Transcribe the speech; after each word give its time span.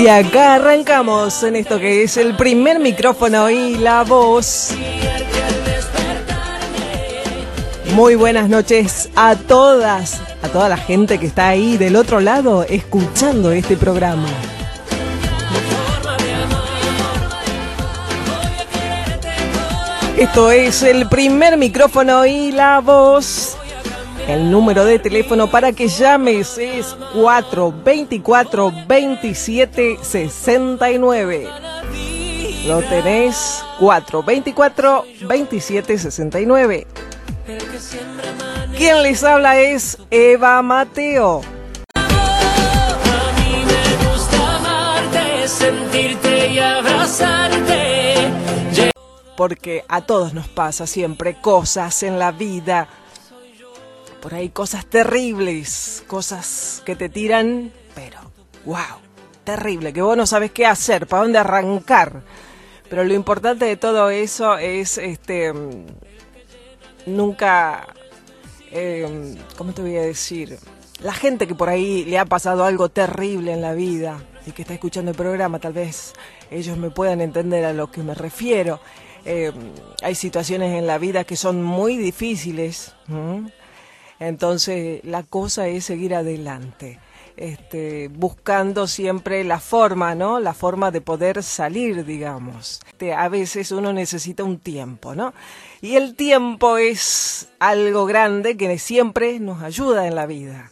Y 0.00 0.08
acá 0.08 0.54
arrancamos 0.54 1.42
en 1.42 1.56
esto 1.56 1.78
que 1.78 2.02
es 2.02 2.16
el 2.16 2.34
primer 2.34 2.78
micrófono 2.78 3.50
y 3.50 3.76
la 3.76 4.02
voz. 4.02 4.70
Muy 7.92 8.14
buenas 8.14 8.48
noches 8.48 9.10
a 9.14 9.36
todas, 9.36 10.22
a 10.42 10.48
toda 10.48 10.70
la 10.70 10.78
gente 10.78 11.18
que 11.18 11.26
está 11.26 11.48
ahí 11.48 11.76
del 11.76 11.96
otro 11.96 12.20
lado 12.20 12.62
escuchando 12.62 13.52
este 13.52 13.76
programa. 13.76 14.28
Esto 20.16 20.50
es 20.50 20.82
el 20.82 21.10
primer 21.10 21.58
micrófono 21.58 22.24
y 22.24 22.52
la 22.52 22.80
voz. 22.80 23.59
El 24.28 24.50
número 24.50 24.84
de 24.84 24.98
teléfono 24.98 25.50
para 25.50 25.72
que 25.72 25.88
llames 25.88 26.58
es 26.58 26.96
424 27.14 28.72
27 28.86 29.98
69. 30.00 31.48
Lo 32.66 32.82
tenés 32.82 33.64
424 33.78 35.04
27 35.28 35.98
69. 35.98 36.86
Quien 38.76 39.02
les 39.02 39.24
habla 39.24 39.58
es 39.58 39.98
Eva 40.10 40.62
Mateo. 40.62 41.40
A 41.94 43.32
mí 43.36 43.64
me 43.64 44.10
gusta 44.10 44.56
amarte, 44.56 45.48
sentirte 45.48 46.48
y 46.48 46.58
abrazarte. 46.58 48.30
Porque 49.36 49.84
a 49.88 50.02
todos 50.02 50.34
nos 50.34 50.48
pasa 50.48 50.86
siempre 50.86 51.40
cosas 51.40 52.02
en 52.02 52.18
la 52.18 52.30
vida. 52.30 52.88
Por 54.20 54.34
ahí 54.34 54.50
cosas 54.50 54.86
terribles, 54.86 56.04
cosas 56.06 56.82
que 56.84 56.94
te 56.94 57.08
tiran, 57.08 57.72
pero 57.94 58.18
wow, 58.64 59.00
terrible, 59.44 59.92
que 59.92 60.02
vos 60.02 60.16
no 60.16 60.26
sabes 60.26 60.50
qué 60.50 60.66
hacer, 60.66 61.06
para 61.06 61.22
dónde 61.22 61.38
arrancar. 61.38 62.22
Pero 62.88 63.04
lo 63.04 63.14
importante 63.14 63.64
de 63.64 63.76
todo 63.76 64.10
eso 64.10 64.58
es 64.58 64.98
este 64.98 65.52
nunca 67.06 67.86
eh, 68.70 69.36
¿cómo 69.56 69.72
te 69.72 69.82
voy 69.82 69.96
a 69.96 70.02
decir? 70.02 70.58
La 71.02 71.12
gente 71.12 71.46
que 71.46 71.54
por 71.54 71.68
ahí 71.68 72.04
le 72.04 72.18
ha 72.18 72.24
pasado 72.24 72.64
algo 72.64 72.88
terrible 72.88 73.52
en 73.52 73.62
la 73.62 73.72
vida 73.72 74.22
y 74.46 74.52
que 74.52 74.62
está 74.62 74.74
escuchando 74.74 75.10
el 75.10 75.16
programa, 75.16 75.58
tal 75.58 75.72
vez 75.72 76.12
ellos 76.50 76.76
me 76.76 76.90
puedan 76.90 77.20
entender 77.20 77.64
a 77.64 77.72
lo 77.72 77.90
que 77.90 78.02
me 78.02 78.14
refiero. 78.14 78.80
Eh, 79.24 79.52
hay 80.02 80.14
situaciones 80.14 80.78
en 80.78 80.86
la 80.86 80.98
vida 80.98 81.24
que 81.24 81.36
son 81.36 81.62
muy 81.62 81.96
difíciles. 81.96 82.94
Entonces 84.20 85.00
la 85.04 85.22
cosa 85.24 85.66
es 85.66 85.86
seguir 85.86 86.14
adelante. 86.14 87.00
Este, 87.36 88.08
buscando 88.08 88.86
siempre 88.86 89.44
la 89.44 89.60
forma, 89.60 90.14
¿no? 90.14 90.40
La 90.40 90.52
forma 90.52 90.90
de 90.90 91.00
poder 91.00 91.42
salir, 91.42 92.04
digamos. 92.04 92.80
Este, 92.86 93.14
a 93.14 93.30
veces 93.30 93.72
uno 93.72 93.94
necesita 93.94 94.44
un 94.44 94.58
tiempo, 94.58 95.14
¿no? 95.14 95.32
Y 95.80 95.96
el 95.96 96.16
tiempo 96.16 96.76
es 96.76 97.48
algo 97.58 98.04
grande 98.04 98.58
que 98.58 98.78
siempre 98.78 99.40
nos 99.40 99.62
ayuda 99.62 100.06
en 100.06 100.16
la 100.16 100.26
vida. 100.26 100.70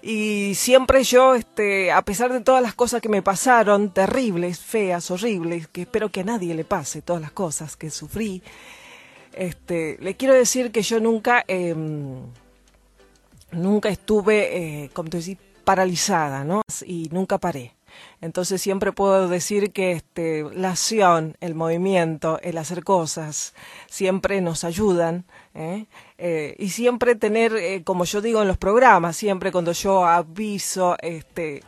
Y 0.00 0.54
siempre 0.54 1.04
yo, 1.04 1.34
este, 1.34 1.92
a 1.92 2.00
pesar 2.02 2.32
de 2.32 2.40
todas 2.40 2.62
las 2.62 2.74
cosas 2.74 3.02
que 3.02 3.10
me 3.10 3.20
pasaron, 3.20 3.90
terribles, 3.90 4.60
feas, 4.60 5.10
horribles, 5.10 5.68
que 5.68 5.82
espero 5.82 6.08
que 6.08 6.20
a 6.20 6.24
nadie 6.24 6.54
le 6.54 6.64
pase, 6.64 7.02
todas 7.02 7.20
las 7.20 7.32
cosas 7.32 7.76
que 7.76 7.90
sufrí, 7.90 8.42
este, 9.34 9.96
le 10.00 10.16
quiero 10.16 10.34
decir 10.34 10.72
que 10.72 10.82
yo 10.82 11.00
nunca, 11.00 11.44
eh, 11.46 11.74
nunca 13.52 13.88
estuve, 13.88 14.84
eh, 14.84 14.90
como 14.92 15.10
paralizada, 15.64 16.44
¿no? 16.44 16.62
Y 16.84 17.08
nunca 17.12 17.38
paré. 17.38 17.74
Entonces 18.20 18.62
siempre 18.62 18.92
puedo 18.92 19.28
decir 19.28 19.72
que 19.72 19.92
este, 19.92 20.44
la 20.54 20.70
acción, 20.70 21.36
el 21.40 21.54
movimiento, 21.54 22.38
el 22.42 22.58
hacer 22.58 22.82
cosas, 22.82 23.54
siempre 23.88 24.40
nos 24.40 24.64
ayudan. 24.64 25.24
¿eh? 25.54 25.86
Eh, 26.18 26.56
y 26.58 26.70
siempre 26.70 27.14
tener, 27.14 27.84
como 27.84 28.04
yo 28.04 28.20
digo 28.20 28.42
en 28.42 28.48
los 28.48 28.58
programas, 28.58 29.16
siempre 29.16 29.52
cuando 29.52 29.72
yo 29.72 30.04
aviso, 30.04 30.96
este, 31.02 31.62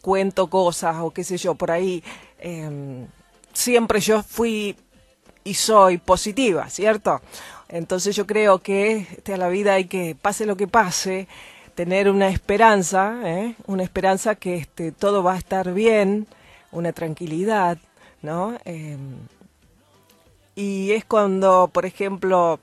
cuento 0.00 0.48
cosas 0.48 0.96
o 1.00 1.10
qué 1.10 1.24
sé 1.24 1.38
yo, 1.38 1.54
por 1.54 1.70
ahí, 1.70 2.04
em, 2.38 3.06
siempre 3.52 4.00
yo 4.00 4.22
fui 4.22 4.76
y 5.46 5.54
soy 5.54 5.98
positiva, 5.98 6.68
¿cierto? 6.68 7.22
Entonces 7.68 8.16
yo 8.16 8.26
creo 8.26 8.58
que 8.58 9.06
este, 9.16 9.34
a 9.34 9.36
la 9.36 9.48
vida 9.48 9.74
hay 9.74 9.86
que, 9.86 10.16
pase 10.20 10.44
lo 10.44 10.56
que 10.56 10.66
pase, 10.66 11.28
tener 11.74 12.10
una 12.10 12.28
esperanza, 12.28 13.20
¿eh? 13.24 13.54
una 13.66 13.84
esperanza 13.84 14.34
que 14.34 14.56
este, 14.56 14.92
todo 14.92 15.22
va 15.22 15.34
a 15.34 15.38
estar 15.38 15.72
bien, 15.72 16.26
una 16.72 16.92
tranquilidad, 16.92 17.78
¿no? 18.22 18.58
Eh, 18.64 18.96
y 20.56 20.92
es 20.92 21.04
cuando, 21.04 21.68
por 21.72 21.86
ejemplo, 21.86 22.58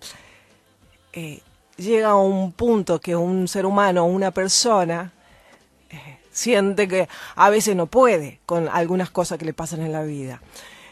eh, 1.13 1.39
llega 1.77 2.15
un 2.15 2.51
punto 2.51 2.99
que 2.99 3.15
un 3.15 3.47
ser 3.47 3.65
humano, 3.65 4.05
una 4.05 4.31
persona, 4.31 5.13
eh, 5.89 6.17
siente 6.31 6.87
que 6.87 7.07
a 7.35 7.49
veces 7.49 7.75
no 7.75 7.85
puede 7.85 8.39
con 8.45 8.67
algunas 8.67 9.09
cosas 9.09 9.37
que 9.37 9.45
le 9.45 9.53
pasan 9.53 9.81
en 9.81 9.91
la 9.91 10.03
vida. 10.03 10.41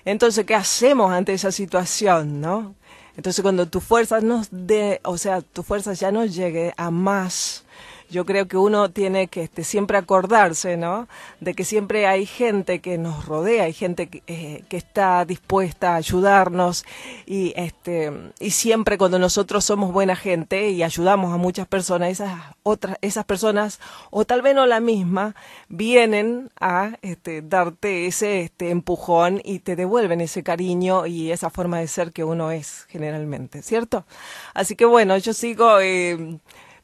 Entonces, 0.05 0.45
¿qué 0.45 0.55
hacemos 0.55 1.11
ante 1.11 1.33
esa 1.33 1.51
situación, 1.51 2.41
no? 2.41 2.75
Entonces, 3.17 3.41
cuando 3.41 3.67
tu 3.67 3.81
fuerza 3.81 4.21
no 4.21 4.41
de, 4.51 4.99
o 5.03 5.17
sea, 5.17 5.41
tu 5.41 5.63
fuerza 5.63 5.93
ya 5.93 6.11
no 6.11 6.25
llegue 6.25 6.73
a 6.77 6.91
más, 6.91 7.65
yo 8.11 8.25
creo 8.25 8.47
que 8.47 8.57
uno 8.57 8.91
tiene 8.91 9.27
que 9.27 9.43
este, 9.43 9.63
siempre 9.63 9.97
acordarse, 9.97 10.77
¿no? 10.77 11.07
De 11.39 11.53
que 11.53 11.63
siempre 11.63 12.07
hay 12.07 12.25
gente 12.25 12.79
que 12.79 12.97
nos 12.97 13.25
rodea, 13.25 13.63
hay 13.63 13.73
gente 13.73 14.07
que, 14.07 14.21
eh, 14.27 14.63
que 14.69 14.77
está 14.77 15.23
dispuesta 15.25 15.93
a 15.93 15.95
ayudarnos 15.95 16.85
y, 17.25 17.53
este, 17.55 18.11
y 18.39 18.51
siempre 18.51 18.97
cuando 18.97 19.17
nosotros 19.17 19.63
somos 19.63 19.93
buena 19.93 20.15
gente 20.15 20.69
y 20.69 20.83
ayudamos 20.83 21.33
a 21.33 21.37
muchas 21.37 21.67
personas, 21.67 22.09
esas 22.09 22.39
otras, 22.63 22.97
esas 23.01 23.25
personas, 23.25 23.79
o 24.09 24.25
tal 24.25 24.41
vez 24.41 24.55
no 24.55 24.65
la 24.65 24.81
misma, 24.81 25.35
vienen 25.69 26.49
a 26.59 26.97
este, 27.01 27.41
darte 27.41 28.07
ese 28.07 28.41
este, 28.41 28.69
empujón 28.71 29.41
y 29.43 29.59
te 29.59 29.75
devuelven 29.75 30.21
ese 30.21 30.43
cariño 30.43 31.07
y 31.07 31.31
esa 31.31 31.49
forma 31.49 31.79
de 31.79 31.87
ser 31.87 32.11
que 32.11 32.23
uno 32.25 32.51
es 32.51 32.85
generalmente, 32.89 33.61
¿cierto? 33.61 34.05
Así 34.53 34.75
que 34.75 34.85
bueno, 34.85 35.17
yo 35.17 35.33
sigo 35.33 35.79
eh, 35.79 36.39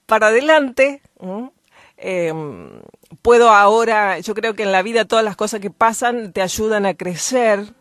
para 0.08 0.28
adelante. 0.28 1.02
Eh, 1.98 2.34
puedo 3.22 3.50
ahora, 3.50 4.20
yo 4.20 4.34
creo 4.34 4.56
que 4.56 4.64
en 4.64 4.72
la 4.72 4.82
vida 4.82 5.06
todas 5.06 5.24
las 5.24 5.36
cosas 5.36 5.60
que 5.60 5.70
pasan 5.70 6.34
te 6.34 6.42
ayudan 6.42 6.86
a 6.86 6.96
crecer 6.96 7.74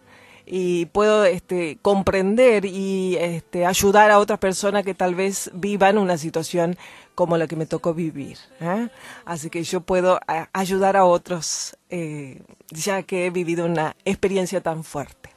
y 0.47 0.87
puedo 0.87 1.25
este, 1.25 1.79
comprender 1.83 2.65
y 2.65 3.17
este, 3.17 3.67
ayudar 3.67 4.13
a 4.13 4.21
otras 4.21 4.39
personas 4.39 4.85
que 4.85 4.95
tal 4.95 5.15
vez 5.15 5.51
vivan 5.55 5.99
una 5.99 6.17
situación 6.17 6.77
como 7.17 7.37
la 7.37 7.49
que 7.49 7.57
me 7.57 7.67
tocó 7.67 7.95
vivir. 7.95 8.39
¿eh? 8.61 8.89
Así 9.25 9.51
que 9.51 9.65
yo 9.65 9.81
puedo 9.81 10.21
ayudar 10.53 10.97
a 10.97 11.05
otros 11.05 11.77
eh, 11.91 12.43
ya 12.71 13.03
que 13.03 13.27
he 13.27 13.31
vivido 13.31 13.67
una 13.67 13.97
experiencia 14.05 14.61
tan 14.61 14.85
fuerte. 14.85 15.31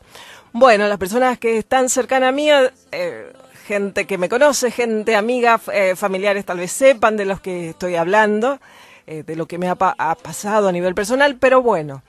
Bueno, 0.52 0.88
las 0.88 0.98
personas 0.98 1.40
que 1.40 1.58
están 1.58 1.90
cercanas 1.90 2.30
a 2.30 2.32
mí, 2.32 2.50
eh, 2.50 3.34
gente 3.70 4.08
que 4.08 4.18
me 4.18 4.30
conoce, 4.30 4.72
gente 4.72 5.16
amiga, 5.16 5.62
eh, 5.72 5.96
familiares 5.96 6.44
tal 6.44 6.58
vez 6.58 6.72
sepan 6.72 7.18
de 7.18 7.26
los 7.26 7.40
que 7.40 7.70
estoy 7.70 7.98
hablando, 7.98 8.60
eh, 9.06 9.22
de 9.22 9.36
lo 9.36 9.46
que 9.46 9.60
me 9.60 9.70
ha, 9.70 9.76
pa 9.76 9.94
ha, 10.00 10.16
pasado 10.16 10.70
a 10.70 10.72
nivel 10.72 10.96
personal, 10.96 11.36
pero 11.36 11.62
bueno, 11.62 12.02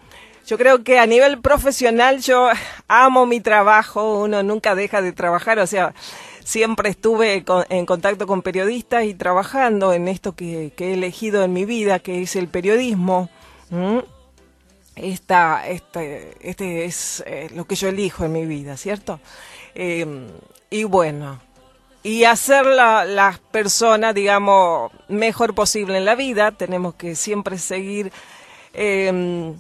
yo 0.47 0.57
creo 0.57 0.83
que 0.83 0.99
a 0.99 1.05
nivel 1.05 1.39
profesional 1.43 2.21
yo 2.23 2.49
amo 2.89 3.27
mi 3.27 3.43
trabajo, 3.43 4.23
uno 4.23 4.43
nunca 4.43 4.75
deja 4.75 5.03
de 5.03 5.13
trabajar, 5.13 5.59
o 5.59 5.67
sea, 5.67 5.93
siempre 6.45 6.89
estuve 6.89 7.45
en 7.69 7.85
contacto 7.85 8.27
con 8.27 8.41
periodistas 8.41 9.05
y 9.05 9.13
trabajando 9.13 9.93
en 9.93 10.09
esto 10.09 10.35
que, 10.35 10.73
he 10.79 10.93
elegido 10.95 11.45
en 11.45 11.53
mi 11.53 11.67
vida, 11.67 11.99
que 11.99 12.23
es 12.23 12.37
el 12.37 12.49
periodismo. 12.49 13.29
¿Mm? 13.69 13.99
Esta, 14.97 15.69
este, 15.69 16.37
este 16.41 16.87
es 16.87 17.23
eh, 17.27 17.51
lo 17.55 17.67
que 17.67 17.75
yo 17.75 17.89
elijo 17.89 18.25
en 18.25 18.33
mi 18.33 18.47
vida, 18.47 18.79
¿cierto? 18.79 19.21
Y 20.73 20.85
bueno, 20.85 21.41
y 22.03 22.25
hacer 22.25 22.65
la, 22.65 23.05
las 23.05 23.39
personas, 23.39 24.15
digamos, 24.15 24.91
mejor 25.09 25.55
posible 25.55 25.99
en 25.99 26.05
la 26.05 26.15
vida, 26.15 26.53
tenemos 26.53 26.95
que 26.95 27.15
siempre 27.15 27.59
seguir 27.59 28.11
eh, 28.73 29.55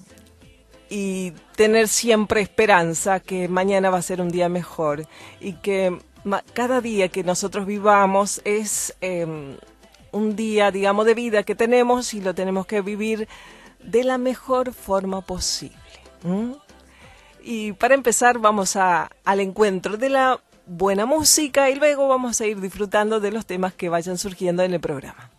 y 0.88 1.32
tener 1.54 1.88
siempre 1.88 2.40
esperanza 2.40 3.20
que 3.20 3.48
mañana 3.48 3.90
va 3.90 3.98
a 3.98 4.02
ser 4.02 4.20
un 4.20 4.30
día 4.30 4.48
mejor 4.48 5.06
y 5.40 5.54
que 5.54 5.98
cada 6.54 6.80
día 6.80 7.08
que 7.08 7.24
nosotros 7.24 7.66
vivamos 7.66 8.40
es 8.44 8.94
eh, 9.00 9.56
un 10.12 10.36
día, 10.36 10.70
digamos, 10.70 11.06
de 11.06 11.14
vida 11.14 11.42
que 11.42 11.54
tenemos 11.54 12.14
y 12.14 12.20
lo 12.20 12.34
tenemos 12.34 12.66
que 12.66 12.80
vivir 12.80 13.28
de 13.82 14.04
la 14.04 14.18
mejor 14.18 14.72
forma 14.72 15.20
posible. 15.20 15.76
Y 17.42 17.72
para 17.72 17.94
empezar 17.94 18.38
vamos 18.38 18.76
a, 18.76 19.10
al 19.24 19.40
encuentro 19.40 19.96
de 19.96 20.08
la 20.10 20.40
buena 20.66 21.06
música 21.06 21.70
y 21.70 21.74
luego 21.74 22.08
vamos 22.08 22.40
a 22.40 22.46
ir 22.46 22.60
disfrutando 22.60 23.20
de 23.20 23.32
los 23.32 23.46
temas 23.46 23.74
que 23.74 23.88
vayan 23.88 24.18
surgiendo 24.18 24.62
en 24.62 24.74
el 24.74 24.80
programa. 24.80 25.30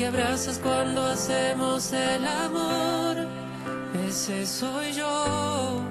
Que 0.00 0.06
abrazas 0.06 0.58
cuando 0.62 1.04
hacemos 1.04 1.92
el 1.92 2.26
amor, 2.26 3.18
ese 4.08 4.46
soy 4.46 4.94
yo, 4.94 5.82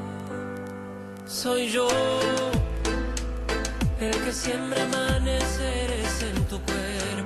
soy 1.27 1.69
yo, 1.69 1.87
el 3.99 4.11
que 4.23 4.31
siembra 4.31 4.81
amaneceres 4.81 6.23
en 6.23 6.43
tu 6.45 6.59
cuerpo, 6.59 7.18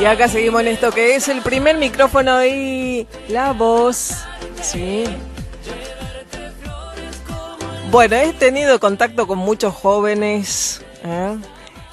Y 0.00 0.06
acá 0.06 0.28
seguimos 0.28 0.62
en 0.62 0.68
esto 0.68 0.90
que 0.92 1.14
es 1.14 1.28
el 1.28 1.42
primer 1.42 1.76
micrófono 1.76 2.42
y 2.46 3.06
la 3.28 3.52
voz. 3.52 4.24
Sí. 4.62 5.04
Bueno, 7.90 8.16
he 8.16 8.32
tenido 8.32 8.80
contacto 8.80 9.26
con 9.26 9.38
muchos 9.38 9.74
jóvenes. 9.74 10.82
¿eh? 11.04 11.36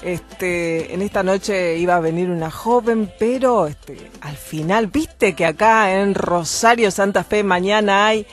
Este, 0.00 0.94
en 0.94 1.02
esta 1.02 1.22
noche 1.22 1.76
iba 1.76 1.96
a 1.96 2.00
venir 2.00 2.30
una 2.30 2.50
joven, 2.50 3.12
pero 3.18 3.66
este, 3.66 4.10
al 4.22 4.36
final, 4.36 4.86
viste 4.86 5.34
que 5.34 5.44
acá 5.44 5.92
en 5.92 6.14
Rosario 6.14 6.90
Santa 6.90 7.24
Fe 7.24 7.44
mañana 7.44 8.06
hay 8.06 8.26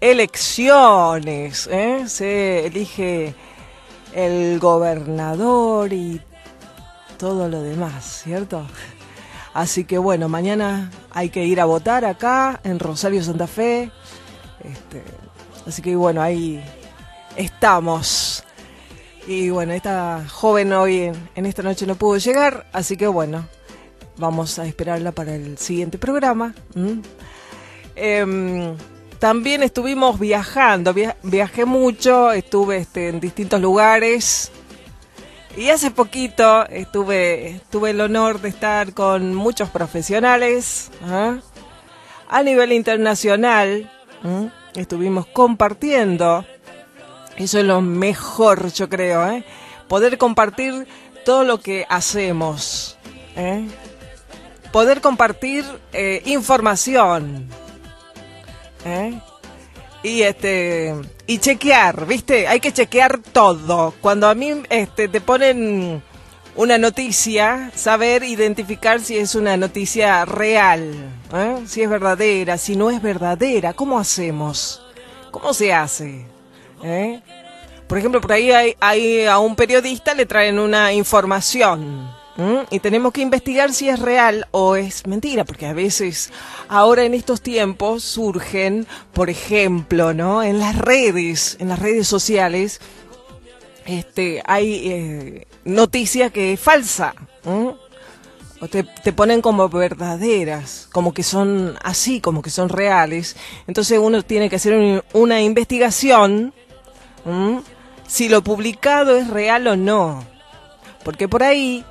elecciones. 0.00 1.68
¿eh? 1.70 2.04
Se 2.08 2.66
elige 2.66 3.34
el 4.14 4.58
gobernador 4.58 5.92
y 5.92 6.20
todo 7.18 7.48
lo 7.48 7.62
demás, 7.62 8.22
¿cierto? 8.24 8.66
Así 9.56 9.84
que 9.84 9.96
bueno, 9.96 10.28
mañana 10.28 10.90
hay 11.12 11.30
que 11.30 11.46
ir 11.46 11.62
a 11.62 11.64
votar 11.64 12.04
acá 12.04 12.60
en 12.62 12.78
Rosario 12.78 13.22
Santa 13.24 13.46
Fe. 13.46 13.90
Este, 14.62 15.02
así 15.66 15.80
que 15.80 15.96
bueno, 15.96 16.20
ahí 16.20 16.62
estamos. 17.36 18.44
Y 19.26 19.48
bueno, 19.48 19.72
esta 19.72 20.26
joven 20.30 20.74
hoy 20.74 21.10
en, 21.34 21.46
esta 21.46 21.62
noche 21.62 21.86
no 21.86 21.94
pudo 21.94 22.18
llegar, 22.18 22.66
así 22.74 22.98
que 22.98 23.06
bueno, 23.06 23.46
vamos 24.18 24.58
a 24.58 24.66
esperarla 24.66 25.12
para 25.12 25.34
el 25.34 25.56
siguiente 25.56 25.96
programa. 25.96 26.54
Em, 27.94 28.76
también 29.18 29.62
estuvimos 29.62 30.18
viajando, 30.20 30.92
via- 30.92 31.16
viajé 31.22 31.64
mucho, 31.64 32.30
estuve 32.30 32.76
este, 32.76 33.08
en 33.08 33.20
distintos 33.20 33.58
lugares. 33.60 34.50
Y 35.56 35.70
hace 35.70 35.90
poquito 35.90 36.66
estuve, 36.68 37.62
tuve 37.70 37.90
el 37.90 38.00
honor 38.02 38.42
de 38.42 38.50
estar 38.50 38.92
con 38.92 39.34
muchos 39.34 39.70
profesionales 39.70 40.90
¿ah? 41.02 41.38
a 42.28 42.42
nivel 42.42 42.72
internacional. 42.72 43.90
¿m? 44.22 44.50
Estuvimos 44.74 45.26
compartiendo. 45.26 46.44
Eso 47.38 47.58
es 47.58 47.64
lo 47.64 47.80
mejor, 47.80 48.70
yo 48.72 48.90
creo, 48.90 49.26
¿eh? 49.30 49.44
Poder 49.88 50.18
compartir 50.18 50.86
todo 51.24 51.44
lo 51.44 51.60
que 51.60 51.86
hacemos. 51.88 52.98
¿eh? 53.34 53.66
Poder 54.72 55.00
compartir 55.00 55.64
eh, 55.94 56.22
información. 56.26 57.48
Y 60.02 60.22
este 60.22 60.94
y 61.26 61.38
chequear, 61.38 62.06
¿viste? 62.06 62.46
Hay 62.46 62.60
que 62.60 62.72
chequear 62.72 63.18
todo. 63.18 63.94
Cuando 64.00 64.28
a 64.28 64.34
mí 64.34 64.62
este 64.70 65.08
te 65.08 65.20
ponen 65.20 66.02
una 66.56 66.78
noticia, 66.78 67.70
saber 67.74 68.22
identificar 68.22 69.00
si 69.00 69.18
es 69.18 69.34
una 69.34 69.56
noticia 69.56 70.24
real, 70.24 70.94
¿eh? 71.34 71.58
si 71.66 71.82
es 71.82 71.90
verdadera, 71.90 72.56
si 72.56 72.76
no 72.76 72.90
es 72.90 73.02
verdadera, 73.02 73.74
¿cómo 73.74 73.98
hacemos? 73.98 74.82
¿Cómo 75.30 75.52
se 75.52 75.74
hace? 75.74 76.24
¿Eh? 76.82 77.20
Por 77.86 77.98
ejemplo, 77.98 78.20
por 78.20 78.32
ahí 78.32 78.50
hay, 78.50 78.74
hay 78.80 79.26
a 79.26 79.38
un 79.38 79.54
periodista 79.54 80.14
le 80.14 80.24
traen 80.24 80.58
una 80.58 80.92
información, 80.92 82.10
¿m? 82.38 82.66
y 82.70 82.80
tenemos 82.80 83.12
que 83.12 83.20
investigar 83.22 83.72
si 83.72 83.88
es 83.88 83.98
real 83.98 84.46
o 84.50 84.76
es 84.76 85.06
mentira, 85.06 85.44
porque 85.44 85.66
a 85.66 85.72
veces 85.72 86.30
ahora 86.68 87.04
en 87.04 87.14
estos 87.14 87.40
tiempos 87.40 88.02
surgen, 88.02 88.86
por 89.12 89.30
ejemplo, 89.30 90.12
¿no? 90.14 90.42
En 90.42 90.58
las 90.58 90.76
redes, 90.76 91.56
en 91.60 91.68
las 91.68 91.78
redes 91.78 92.06
sociales, 92.08 92.80
este, 93.86 94.42
hay 94.46 94.90
eh, 94.90 95.46
noticia 95.64 96.30
que 96.30 96.52
es 96.54 96.60
falsa. 96.60 97.14
O 98.58 98.68
te, 98.68 98.82
te 98.84 99.12
ponen 99.12 99.42
como 99.42 99.68
verdaderas, 99.68 100.88
como 100.90 101.12
que 101.12 101.22
son 101.22 101.76
así, 101.84 102.20
como 102.22 102.40
que 102.40 102.48
son 102.50 102.70
reales. 102.70 103.36
Entonces 103.66 103.98
uno 103.98 104.22
tiene 104.22 104.48
que 104.48 104.56
hacer 104.56 104.72
un- 104.74 105.02
una 105.12 105.42
investigación 105.42 106.52
si 108.06 108.28
lo 108.28 108.42
publicado 108.42 109.16
es 109.16 109.28
real 109.28 109.66
o 109.66 109.76
no. 109.76 110.24
Porque 111.04 111.28
por 111.28 111.42
ahí 111.42 111.84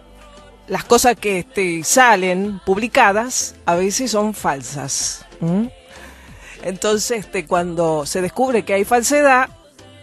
las 0.67 0.83
cosas 0.83 1.15
que 1.15 1.39
este, 1.39 1.83
salen 1.83 2.59
publicadas 2.65 3.55
a 3.65 3.75
veces 3.75 4.11
son 4.11 4.33
falsas. 4.33 5.25
Entonces, 6.63 7.19
este, 7.25 7.45
cuando 7.45 8.05
se 8.05 8.21
descubre 8.21 8.63
que 8.63 8.73
hay 8.73 8.85
falsedad, 8.85 9.49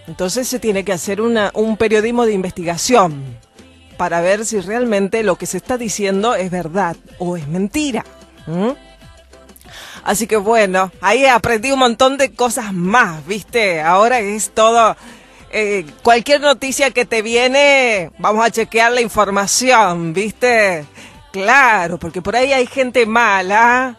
entonces 0.07 0.49
se 0.49 0.59
tiene 0.59 0.85
que 0.85 0.93
hacer 0.93 1.21
un 1.21 1.77
periodismo 1.77 2.27
de 2.27 2.33
investigación 2.33 3.23
para 3.97 4.21
ver 4.21 4.45
si 4.45 4.61
realmente 4.61 5.23
lo 5.23 5.37
que 5.37 5.47
se 5.47 5.57
está 5.57 5.79
diciendo 5.79 6.35
es 6.35 6.51
verdad 6.51 6.97
o 7.19 7.37
es 7.37 7.47
mentira. 7.47 8.05
Así 10.05 10.27
que 10.27 10.37
bueno, 10.37 10.91
ahí 11.01 11.27
aprendí 11.27 11.71
un 11.71 11.79
montón 11.79 12.19
de 12.19 12.33
cosas 12.33 12.73
más, 12.73 13.25
¿viste? 13.27 13.81
Ahora 13.81 14.19
es 14.19 14.51
todo, 14.51 14.97
eh, 15.53 15.87
cualquier 16.03 16.41
noticia 16.41 16.91
que 16.91 17.05
te 17.05 17.23
viene, 17.23 18.11
vamos 18.19 18.45
a 18.45 18.51
chequear 18.51 18.93
la 18.93 19.01
información, 19.01 20.13
¿viste? 20.13 20.85
Claro, 21.31 21.99
porque 21.99 22.21
por 22.23 22.37
ahí 22.37 22.53
hay 22.53 22.67
gente 22.67 23.07
mala, 23.07 23.97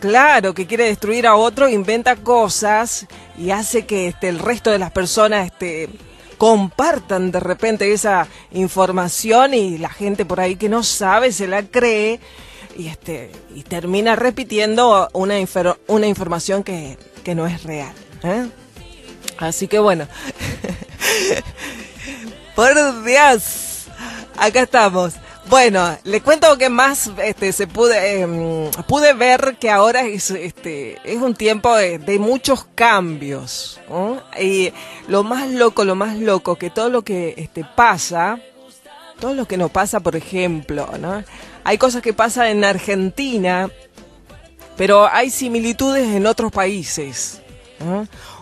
claro, 0.00 0.52
que 0.54 0.66
quiere 0.66 0.84
destruir 0.84 1.26
a 1.26 1.36
otro, 1.36 1.68
inventa 1.68 2.16
cosas 2.16 3.06
y 3.38 3.50
hace 3.50 3.86
que 3.86 4.08
este, 4.08 4.28
el 4.28 4.38
resto 4.38 4.70
de 4.70 4.78
las 4.78 4.90
personas 4.90 5.46
este, 5.46 5.88
compartan 6.36 7.30
de 7.30 7.40
repente 7.40 7.92
esa 7.92 8.26
información 8.52 9.54
y 9.54 9.78
la 9.78 9.90
gente 9.90 10.24
por 10.24 10.40
ahí 10.40 10.56
que 10.56 10.68
no 10.68 10.82
sabe 10.82 11.32
se 11.32 11.46
la 11.46 11.62
cree 11.62 12.20
y 12.76 12.88
este 12.88 13.30
y 13.54 13.62
termina 13.62 14.16
repitiendo 14.16 15.08
una, 15.12 15.38
infer- 15.38 15.78
una 15.86 16.06
información 16.06 16.62
que, 16.62 16.96
que 17.24 17.34
no 17.34 17.46
es 17.46 17.62
real. 17.64 17.92
¿eh? 18.22 18.46
Así 19.40 19.66
que 19.68 19.78
bueno, 19.78 20.06
por 22.54 23.04
Dios, 23.04 23.86
acá 24.36 24.60
estamos. 24.60 25.14
Bueno, 25.48 25.98
le 26.04 26.20
cuento 26.20 26.56
que 26.58 26.68
más 26.68 27.10
este, 27.24 27.52
se 27.52 27.66
pude 27.66 28.20
em, 28.20 28.70
pude 28.86 29.14
ver 29.14 29.56
que 29.58 29.70
ahora 29.70 30.02
es 30.02 30.30
este 30.30 30.98
es 31.02 31.20
un 31.20 31.34
tiempo 31.34 31.74
de, 31.74 32.18
muchos 32.20 32.66
cambios 32.74 33.80
y 34.38 34.72
lo 35.08 35.24
más 35.24 35.50
loco, 35.50 35.84
lo 35.84 35.96
más 35.96 36.18
loco 36.18 36.54
que 36.56 36.70
todo 36.70 36.88
lo 36.88 37.02
que 37.02 37.34
este 37.36 37.64
pasa, 37.64 38.38
todo 39.18 39.34
lo 39.34 39.48
que 39.48 39.56
nos 39.56 39.70
pasa, 39.70 40.00
por 40.00 40.14
ejemplo, 40.14 40.88
¿no? 41.00 41.24
Hay 41.64 41.78
cosas 41.78 42.02
que 42.02 42.12
pasan 42.12 42.46
en 42.46 42.64
Argentina, 42.64 43.70
pero 44.76 45.08
hay 45.08 45.30
similitudes 45.30 46.06
en 46.06 46.26
otros 46.26 46.52
países. 46.52 47.40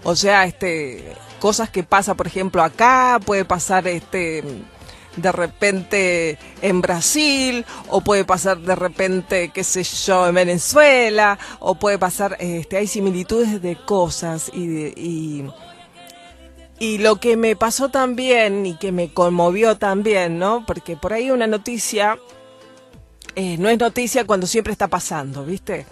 O 0.03 0.17
sea, 0.17 0.45
este, 0.47 1.15
cosas 1.41 1.71
que 1.71 1.83
pasa, 1.85 2.15
por 2.15 2.27
ejemplo, 2.27 2.63
acá, 2.63 3.21
puede 3.25 3.45
pasar 3.45 3.87
este 3.87 4.43
de 5.17 5.33
repente 5.33 6.39
en 6.63 6.81
Brasil, 6.81 7.65
o 7.89 8.01
puede 8.03 8.25
pasar 8.25 8.59
de 8.59 8.77
repente, 8.77 9.51
qué 9.53 9.65
sé 9.65 9.83
yo, 9.83 10.29
en 10.29 10.35
Venezuela, 10.37 11.39
o 11.59 11.75
puede 11.75 11.99
pasar, 11.99 12.37
este, 12.39 12.77
hay 12.77 12.87
similitudes 12.87 13.61
de 13.61 13.75
cosas 13.77 14.49
y, 14.55 14.67
de- 14.69 14.95
y, 14.97 15.45
y 16.79 16.99
lo 16.99 17.17
que 17.17 17.37
me 17.37 17.57
pasó 17.57 17.89
también 17.89 18.65
y 18.65 18.77
que 18.77 18.93
me 18.93 19.13
conmovió 19.13 19.77
también, 19.77 20.39
¿no? 20.39 20.65
Porque 20.65 20.97
por 20.97 21.13
ahí 21.13 21.33
una 21.33 21.49
noticia 21.49 22.17
eh, 23.35 23.57
no 23.59 23.69
es 23.69 23.79
noticia 23.79 24.25
cuando 24.25 24.47
siempre 24.47 24.73
está 24.73 24.87
pasando, 24.89 25.45
¿viste? 25.45 25.87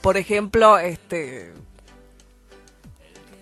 Por 0.00 0.16
ejemplo, 0.16 0.78
este 0.78 1.52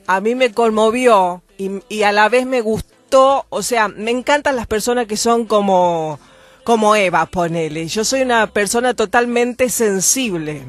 a 0.09 0.21
mí 0.21 0.35
me 0.35 0.51
conmovió 0.53 1.43
y, 1.57 1.71
y 1.89 2.03
a 2.03 2.11
la 2.11 2.29
vez 2.29 2.47
me 2.47 2.61
gustó, 2.63 3.47
o 3.49 3.63
sea, 3.63 3.87
me 3.89 4.11
encantan 4.11 4.57
las 4.57 4.67
personas 4.67 5.07
que 5.07 5.17
son 5.17 5.45
como 5.47 6.19
como 6.65 6.95
Eva, 6.97 7.25
ponele. 7.27 7.87
Yo 7.89 8.05
soy 8.05 8.21
una 8.23 8.47
persona 8.49 8.93
totalmente 8.95 9.71
sensible. 9.71 10.65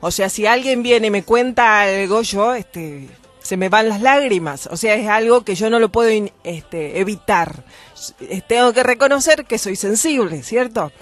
O 0.00 0.10
sea, 0.12 0.28
si 0.28 0.46
alguien 0.46 0.82
viene 0.84 1.08
y 1.08 1.10
me 1.10 1.24
cuenta 1.24 1.80
algo, 1.80 2.22
yo 2.22 2.54
este 2.54 3.08
se 3.42 3.56
me 3.56 3.68
van 3.68 3.88
las 3.88 4.00
lágrimas. 4.00 4.68
O 4.70 4.76
sea, 4.76 4.94
es 4.94 5.08
algo 5.08 5.42
que 5.42 5.54
yo 5.56 5.70
no 5.70 5.78
lo 5.80 5.88
puedo 5.90 6.08
este, 6.44 7.00
evitar. 7.00 7.64
S- 7.94 8.14
Tengo 8.46 8.72
que 8.72 8.82
reconocer 8.84 9.44
que 9.44 9.58
soy 9.58 9.74
sensible, 9.76 10.42
¿cierto? 10.42 10.92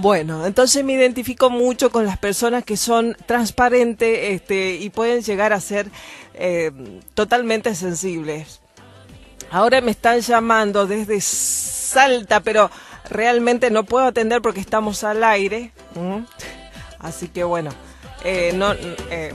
Bueno, 0.00 0.46
entonces 0.46 0.82
me 0.82 0.94
identifico 0.94 1.50
mucho 1.50 1.90
con 1.90 2.06
las 2.06 2.16
personas 2.16 2.64
que 2.64 2.78
son 2.78 3.14
transparentes 3.26 4.32
este, 4.32 4.76
y 4.76 4.88
pueden 4.88 5.20
llegar 5.20 5.52
a 5.52 5.60
ser 5.60 5.90
eh, 6.32 6.72
totalmente 7.12 7.74
sensibles. 7.74 8.62
Ahora 9.50 9.82
me 9.82 9.90
están 9.90 10.20
llamando 10.20 10.86
desde 10.86 11.20
Salta, 11.20 12.40
pero 12.40 12.70
realmente 13.10 13.70
no 13.70 13.84
puedo 13.84 14.06
atender 14.06 14.40
porque 14.40 14.60
estamos 14.60 15.04
al 15.04 15.22
aire. 15.22 15.72
¿m? 15.94 16.24
Así 16.98 17.28
que 17.28 17.44
bueno, 17.44 17.70
eh, 18.24 18.52
no, 18.54 18.72
eh, 18.72 19.34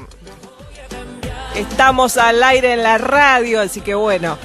estamos 1.54 2.18
al 2.18 2.42
aire 2.42 2.74
en 2.74 2.82
la 2.82 2.98
radio, 2.98 3.62
así 3.62 3.82
que 3.82 3.94
bueno. 3.94 4.36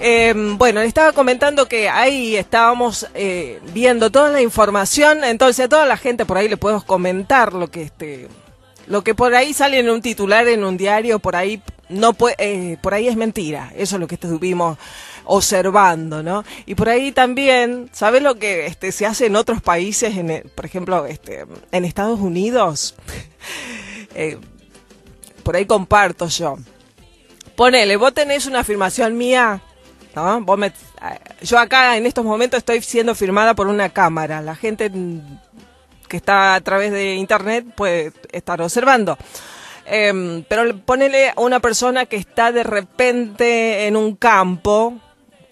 Eh, 0.00 0.34
bueno, 0.58 0.80
le 0.80 0.86
estaba 0.86 1.12
comentando 1.12 1.66
que 1.68 1.88
ahí 1.88 2.36
estábamos 2.36 3.06
eh, 3.14 3.60
viendo 3.72 4.10
toda 4.10 4.30
la 4.30 4.42
información, 4.42 5.24
entonces 5.24 5.64
a 5.64 5.68
toda 5.68 5.86
la 5.86 5.96
gente 5.96 6.26
por 6.26 6.36
ahí 6.36 6.48
le 6.48 6.58
puedo 6.58 6.82
comentar 6.84 7.54
lo 7.54 7.70
que 7.70 7.82
este 7.82 8.28
lo 8.86 9.02
que 9.02 9.14
por 9.14 9.34
ahí 9.34 9.52
sale 9.52 9.80
en 9.80 9.90
un 9.90 10.00
titular 10.02 10.46
en 10.48 10.62
un 10.64 10.76
diario, 10.76 11.18
por 11.18 11.34
ahí 11.34 11.60
no 11.88 12.14
eh, 12.38 12.76
por 12.82 12.94
ahí 12.94 13.08
es 13.08 13.16
mentira. 13.16 13.72
Eso 13.76 13.96
es 13.96 14.00
lo 14.00 14.06
que 14.06 14.14
estuvimos 14.16 14.78
observando, 15.24 16.22
¿no? 16.22 16.44
Y 16.66 16.74
por 16.76 16.88
ahí 16.88 17.10
también, 17.10 17.88
¿sabes 17.92 18.22
lo 18.22 18.36
que 18.36 18.66
este 18.66 18.92
se 18.92 19.06
hace 19.06 19.26
en 19.26 19.34
otros 19.34 19.60
países 19.60 20.16
el- 20.16 20.42
por 20.54 20.66
ejemplo, 20.66 21.06
este 21.06 21.46
en 21.72 21.84
Estados 21.84 22.20
Unidos? 22.20 22.94
Eh, 24.18 24.38
por 25.42 25.56
ahí 25.56 25.66
comparto 25.66 26.26
yo. 26.28 26.56
Ponele, 27.54 27.96
vos 27.96 28.14
tenés 28.14 28.46
una 28.46 28.60
afirmación 28.60 29.18
mía, 29.18 29.60
Vos 30.20 30.58
me- 30.58 30.72
yo 31.42 31.58
acá 31.58 31.96
en 31.96 32.06
estos 32.06 32.24
momentos 32.24 32.58
estoy 32.58 32.80
siendo 32.82 33.14
firmada 33.14 33.54
por 33.54 33.66
una 33.66 33.90
cámara. 33.90 34.40
La 34.40 34.54
gente 34.56 34.88
mm, 34.90 35.20
que 36.08 36.16
está 36.16 36.54
a 36.54 36.60
través 36.60 36.90
de 36.92 37.14
internet 37.16 37.66
puede 37.76 38.12
estar 38.32 38.60
observando. 38.62 39.18
Em, 39.84 40.42
pero 40.48 40.64
le- 40.64 40.74
ponele 40.74 41.30
a 41.30 41.34
una 41.40 41.60
persona 41.60 42.06
que 42.06 42.16
está 42.16 42.50
de 42.50 42.62
repente 42.64 43.86
en 43.86 43.96
un 43.96 44.16
campo, 44.16 44.94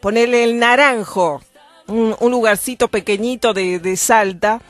ponele 0.00 0.44
el 0.44 0.59
naranjo, 0.59 1.42
un, 1.87 2.16
un 2.18 2.30
lugarcito 2.33 2.88
pequeñito 2.88 3.52
de, 3.52 3.78
de 3.78 3.97
Salta, 3.97 4.61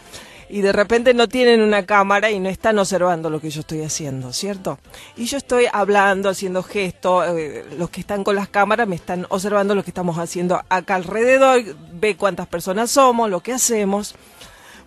y 0.54 0.60
de 0.60 0.70
repente 0.70 1.14
no 1.14 1.28
tienen 1.28 1.60
una 1.62 1.84
cámara 1.84 2.30
y 2.30 2.38
no 2.38 2.48
están 2.48 2.78
observando 2.78 3.28
lo 3.28 3.40
que 3.40 3.50
yo 3.50 3.62
estoy 3.62 3.82
haciendo, 3.82 4.32
¿cierto? 4.32 4.78
Y 5.16 5.24
yo 5.24 5.36
estoy 5.36 5.66
hablando, 5.72 6.28
haciendo 6.28 6.62
gestos, 6.62 7.26
eh, 7.30 7.64
los 7.76 7.90
que 7.90 7.98
están 7.98 8.22
con 8.22 8.36
las 8.36 8.48
cámaras 8.50 8.86
me 8.86 8.94
están 8.94 9.26
observando 9.30 9.74
lo 9.74 9.82
que 9.82 9.90
estamos 9.90 10.16
haciendo 10.16 10.62
acá 10.68 10.94
alrededor, 10.94 11.60
ve 11.94 12.16
cuántas 12.16 12.46
personas 12.46 12.92
somos, 12.92 13.30
lo 13.30 13.40
que 13.40 13.52
hacemos. 13.52 14.14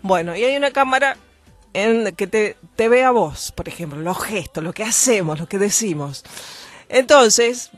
Bueno, 0.01 0.37
y 0.37 0.45
hay 0.45 0.55
una 0.55 0.71
cámara 0.71 1.17
en 1.73 2.15
que 2.15 2.27
te, 2.27 2.55
te 2.77 2.87
ve 2.87 3.03
a 3.03 3.11
vos, 3.11 3.51
por 3.51 3.67
ejemplo, 3.67 3.99
los 3.99 4.23
gestos, 4.23 4.63
lo 4.63 4.71
que 4.71 4.85
hacemos, 4.85 5.37
lo 5.37 5.49
que 5.49 5.57
decimos. 5.57 6.23
Entonces, 6.87 7.71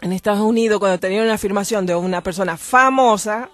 en 0.00 0.12
Estados 0.12 0.40
Unidos, 0.40 0.80
cuando 0.80 0.98
tenían 0.98 1.26
una 1.26 1.34
afirmación 1.34 1.86
de 1.86 1.94
una 1.94 2.24
persona 2.24 2.56
famosa, 2.56 3.50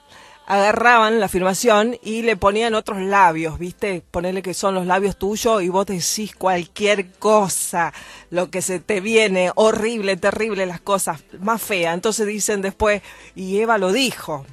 agarraban 0.47 1.21
la 1.21 1.27
afirmación 1.27 1.97
y 2.03 2.23
le 2.23 2.37
ponían 2.37 2.75
otros 2.75 3.01
labios, 3.01 3.59
¿viste? 3.59 4.03
Ponerle 4.11 4.43
que 4.43 4.55
son 4.55 4.75
los 4.75 4.87
labios 4.87 5.17
tuyos 5.17 5.63
y 5.63 5.69
vos 5.69 5.87
decís 5.87 6.35
cualquier 6.37 7.13
cosa, 7.13 7.93
lo 8.31 8.51
que 8.51 8.61
se 8.61 8.81
te 8.81 9.01
viene, 9.01 9.51
horrible, 9.55 10.17
terrible, 10.17 10.67
las 10.67 10.81
cosas 10.81 11.25
más 11.41 11.63
feas. 11.63 11.95
Entonces 11.95 12.27
dicen 12.27 12.61
después, 12.61 13.03
y 13.35 13.59
Eva 13.59 13.79
lo 13.79 13.93
dijo. 13.93 14.45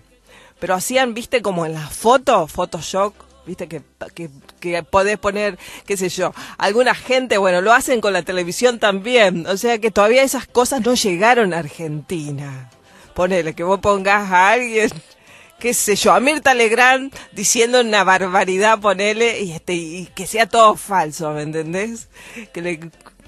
Pero 0.59 0.75
hacían, 0.75 1.13
viste, 1.13 1.41
como 1.41 1.65
en 1.65 1.73
las 1.73 1.91
fotos, 1.91 2.51
Photoshop, 2.51 3.13
viste, 3.45 3.67
que, 3.67 3.81
que, 4.13 4.29
que 4.59 4.83
podés 4.83 5.17
poner, 5.17 5.57
qué 5.85 5.97
sé 5.97 6.07
yo. 6.07 6.33
Alguna 6.57 6.93
gente, 6.93 7.37
bueno, 7.37 7.61
lo 7.61 7.73
hacen 7.73 7.99
con 7.99 8.13
la 8.13 8.21
televisión 8.21 8.79
también. 8.79 9.47
O 9.47 9.57
sea 9.57 9.79
que 9.79 9.91
todavía 9.91 10.23
esas 10.23 10.47
cosas 10.47 10.81
no 10.85 10.93
llegaron 10.93 11.53
a 11.53 11.59
Argentina. 11.59 12.69
Ponele, 13.15 13.55
que 13.55 13.63
vos 13.63 13.79
pongas 13.79 14.31
a 14.31 14.51
alguien 14.51 14.89
qué 15.61 15.73
sé 15.73 15.95
yo, 15.95 16.11
a 16.11 16.19
Mirta 16.19 16.53
Legrand 16.53 17.13
diciendo 17.31 17.79
una 17.81 18.03
barbaridad, 18.03 18.79
ponele, 18.79 19.41
y, 19.41 19.51
este, 19.53 19.73
y 19.75 20.09
que 20.15 20.25
sea 20.27 20.47
todo 20.49 20.75
falso, 20.75 21.31
¿me 21.31 21.43
entendés? 21.43 22.09
Que, 22.51 22.61
le- 22.61 22.79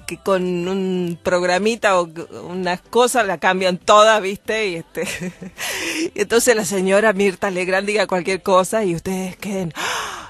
que 0.06 0.18
con 0.18 0.42
un 0.68 1.18
programita 1.22 1.98
o 1.98 2.10
unas 2.42 2.80
cosas 2.82 3.26
la 3.26 3.38
cambian 3.38 3.78
todas, 3.78 4.20
¿viste? 4.20 4.68
Y 4.68 4.74
este 4.76 5.04
y 6.14 6.20
entonces 6.20 6.54
la 6.56 6.64
señora 6.66 7.12
Mirta 7.14 7.50
Legrand 7.50 7.86
diga 7.86 8.06
cualquier 8.06 8.42
cosa 8.42 8.84
y 8.84 8.94
ustedes 8.94 9.36
queden 9.36 9.72
¡ah! 9.76 10.23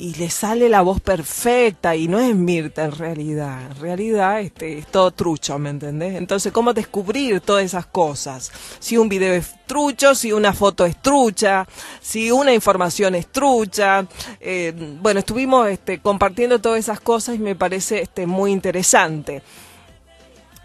Y 0.00 0.14
le 0.14 0.30
sale 0.30 0.70
la 0.70 0.80
voz 0.80 0.98
perfecta 1.00 1.94
y 1.94 2.08
no 2.08 2.18
es 2.18 2.34
Mirta 2.34 2.84
en 2.86 2.92
realidad. 2.92 3.70
En 3.70 3.76
realidad 3.80 4.40
este, 4.40 4.78
es 4.78 4.86
todo 4.86 5.10
trucho, 5.10 5.58
¿me 5.58 5.68
entendés? 5.68 6.14
Entonces, 6.16 6.52
¿cómo 6.52 6.72
descubrir 6.72 7.42
todas 7.42 7.64
esas 7.66 7.84
cosas? 7.84 8.50
Si 8.78 8.96
un 8.96 9.10
video 9.10 9.34
es 9.34 9.52
trucho, 9.66 10.14
si 10.14 10.32
una 10.32 10.54
foto 10.54 10.86
es 10.86 11.00
trucha, 11.02 11.66
si 12.00 12.30
una 12.30 12.54
información 12.54 13.14
es 13.14 13.26
trucha. 13.26 14.06
Eh, 14.40 14.72
bueno, 15.02 15.20
estuvimos 15.20 15.68
este, 15.68 16.00
compartiendo 16.00 16.58
todas 16.60 16.78
esas 16.78 17.00
cosas 17.00 17.36
y 17.36 17.38
me 17.38 17.54
parece 17.54 18.00
este, 18.00 18.26
muy 18.26 18.52
interesante 18.52 19.42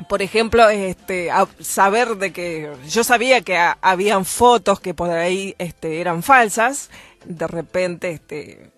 por 0.09 0.21
ejemplo, 0.21 0.67
este, 0.69 1.29
saber 1.61 2.17
de 2.17 2.33
que 2.33 2.69
yo 2.89 3.03
sabía 3.05 3.39
que 3.41 3.55
ha- 3.57 3.77
habían 3.81 4.25
fotos 4.25 4.81
que 4.81 4.93
por 4.93 5.09
ahí 5.09 5.55
este, 5.57 6.01
eran 6.01 6.21
falsas, 6.21 6.89
de 7.23 7.47
repente, 7.47 8.11
este, 8.11 8.71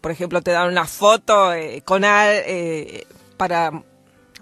por 0.00 0.10
ejemplo, 0.10 0.42
te 0.42 0.50
dan 0.50 0.68
una 0.68 0.86
foto 0.86 1.52
eh, 1.52 1.82
con 1.84 2.04
al, 2.04 2.42
eh, 2.46 3.06
para 3.36 3.82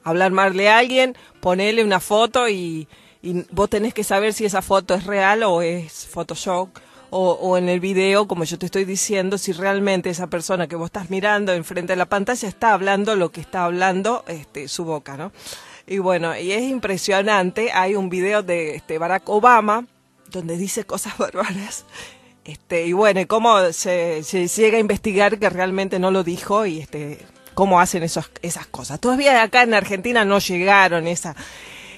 hablar 0.04 0.33
mal 0.33 0.56
de 0.56 0.68
alguien, 0.68 1.16
ponele 1.40 1.85
una 1.85 2.00
foto 2.00 2.48
y, 2.48 2.88
y 3.22 3.44
vos 3.50 3.68
tenés 3.68 3.94
que 3.94 4.04
saber 4.04 4.33
si 4.33 4.44
esa 4.44 4.62
foto 4.62 4.94
es 4.94 5.04
real 5.04 5.42
o 5.42 5.62
es 5.62 6.06
Photoshop. 6.06 6.70
O, 7.11 7.30
o 7.33 7.56
en 7.56 7.70
el 7.70 7.80
video, 7.80 8.28
como 8.28 8.44
yo 8.44 8.59
te 8.59 8.66
estoy 8.66 8.85
diciendo, 8.85 9.38
si 9.38 9.52
realmente 9.52 10.11
esa 10.11 10.26
persona 10.26 10.66
que 10.66 10.76
vos 10.76 10.88
estás 10.88 11.09
mirando 11.09 11.54
enfrente 11.54 11.94
de 11.94 11.96
la 11.96 12.04
pantalla 12.04 12.46
está 12.46 12.74
hablando 12.74 13.16
lo 13.16 13.30
que 13.33 13.40
está 13.40 13.64
hablando 13.64 14.26
este, 14.28 14.68
su 14.68 14.85
boca, 14.85 15.16
¿no? 15.16 15.33
Y 15.87 16.00
bueno, 16.00 16.38
y 16.38 16.52
es 16.52 16.64
impresionante, 16.64 17.72
hay 17.72 17.94
un 17.94 18.11
video 18.11 18.42
de 18.42 18.74
este, 18.74 18.98
Barack 18.98 19.26
Obama 19.30 19.87
donde 20.30 20.56
dice 20.56 20.85
cosas 20.85 21.16
bárbaras. 21.18 21.85
Este, 22.48 22.87
y 22.87 22.94
bueno, 22.94 23.20
cómo 23.28 23.74
se, 23.74 24.22
llega 24.22 24.78
a 24.78 24.80
investigar 24.80 25.38
que 25.38 25.50
realmente 25.50 25.98
no 25.98 26.11
lo 26.11 26.24
dijo 26.24 26.64
y 26.64 26.80
este, 26.80 27.18
cómo 27.52 27.78
hacen 27.78 28.02
esas 28.02 28.66
cosas. 28.70 28.98
Todavía 29.00 29.42
acá 29.42 29.64
en 29.64 29.74
Argentina 29.74 30.24
no 30.24 30.38
llegaron 30.38 31.06
esa, 31.06 31.37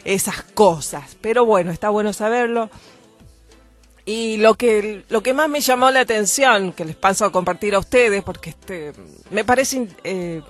esas 0.05 0.43
cosas, 0.43 1.17
pero 1.21 1.47
bueno, 1.47 1.71
está 1.71 1.89
bueno 1.91 2.13
saberlo. 2.13 2.69
Y 4.05 4.39
lo 4.39 4.57
que, 4.57 5.05
lo 5.09 5.23
que 5.23 5.35
más 5.35 5.49
me 5.49 5.61
llamó 5.61 5.89
la 5.93 6.01
atención, 6.01 6.73
que 6.73 6.85
les 6.85 6.97
paso 6.97 7.25
a 7.25 7.31
compartir 7.31 7.77
a 7.77 7.79
ustedes, 7.79 8.25
porque 8.25 8.51
este, 8.51 8.93
me 9.31 9.45
parece 9.45 9.87
eh, 10.03 10.43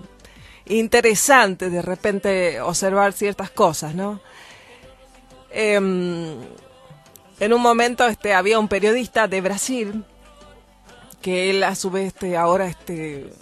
interesante 0.65 1.69
de 1.69 1.83
repente 1.83 2.59
observar 2.63 3.13
ciertas 3.13 3.51
cosas, 3.51 3.95
¿no? 3.95 4.19
Em, 5.51 6.39
en 7.41 7.53
un 7.55 7.63
momento 7.63 8.07
este, 8.07 8.35
había 8.35 8.59
un 8.59 8.69
periodista 8.69 9.27
de 9.27 9.41
Brasil, 9.41 10.05
que 11.23 11.51
él 11.51 11.65
a 11.65 11.75
su 11.75 11.91
vez 11.91 12.09
este, 12.09 12.37
ahora 12.37 12.67
este, 12.67 13.33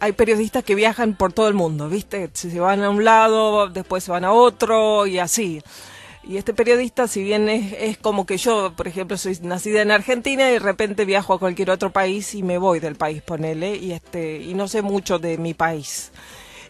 hay 0.00 0.12
periodistas 0.12 0.64
que 0.64 0.74
viajan 0.74 1.14
por 1.14 1.32
todo 1.32 1.48
el 1.48 1.54
mundo, 1.54 1.88
¿viste? 1.88 2.30
Se 2.32 2.58
van 2.60 2.82
a 2.82 2.90
un 2.90 3.04
lado, 3.04 3.68
después 3.68 4.04
se 4.04 4.12
van 4.12 4.24
a 4.24 4.32
otro 4.32 5.06
y 5.06 5.18
así. 5.18 5.62
Y 6.26 6.38
este 6.38 6.54
periodista, 6.54 7.06
si 7.06 7.22
bien 7.22 7.48
es, 7.48 7.74
es 7.78 7.98
como 7.98 8.24
que 8.24 8.38
yo, 8.38 8.72
por 8.74 8.88
ejemplo, 8.88 9.18
soy 9.18 9.38
nacida 9.42 9.82
en 9.82 9.90
Argentina 9.90 10.48
y 10.48 10.54
de 10.54 10.58
repente 10.58 11.04
viajo 11.04 11.34
a 11.34 11.38
cualquier 11.38 11.70
otro 11.70 11.90
país 11.90 12.34
y 12.34 12.42
me 12.42 12.56
voy 12.56 12.80
del 12.80 12.94
país, 12.94 13.20
ponele, 13.20 13.76
y 13.76 13.92
este, 13.92 14.38
y 14.38 14.54
no 14.54 14.68
sé 14.68 14.80
mucho 14.80 15.18
de 15.18 15.38
mi 15.38 15.54
país. 15.54 16.12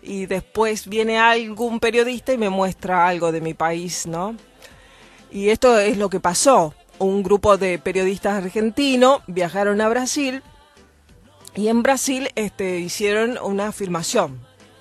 Y 0.03 0.27
después 0.27 0.89
viene 0.89 1.19
algún 1.19 1.79
periodista 1.79 2.33
y 2.33 2.39
me 2.39 2.51
muestra 2.51 3.07
algo 3.07 3.33
de 3.33 3.41
mi 3.41 3.55
país, 3.55 4.07
¿no? 4.07 4.35
Y 5.35 5.51
esto 5.51 5.77
es 5.81 5.99
lo 5.99 6.09
que 6.11 6.21
pasó. 6.21 6.75
Un 7.01 7.25
grupo 7.25 7.59
de 7.59 7.81
periodistas 7.81 8.45
argentinos 8.45 9.21
viajaron 9.27 9.81
a 9.81 9.89
Brasil 9.89 10.45
y 11.57 11.67
en 11.67 11.83
Brasil 11.83 12.31
este, 12.37 12.79
hicieron 12.79 13.37
una 13.43 13.67
afirmación, 13.67 14.41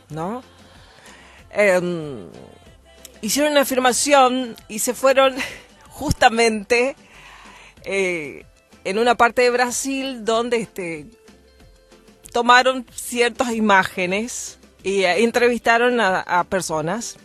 ¿no? 0.10 0.44
Em, 1.50 2.28
hicieron 3.22 3.54
una 3.54 3.62
afirmación 3.62 4.56
y 4.68 4.78
se 4.78 4.94
fueron 4.94 5.34
justamente 5.90 6.96
eh, 7.84 8.46
en 8.84 9.00
una 9.00 9.16
parte 9.16 9.42
de 9.42 9.50
Brasil 9.50 10.24
donde 10.24 10.58
este, 10.58 11.08
tomaron 12.32 12.86
ciertas 12.94 13.54
imágenes 13.54 14.60
y 14.84 15.02
eh, 15.02 15.24
entrevistaron 15.24 16.00
a, 16.00 16.20
a 16.20 16.44
personas. 16.44 17.18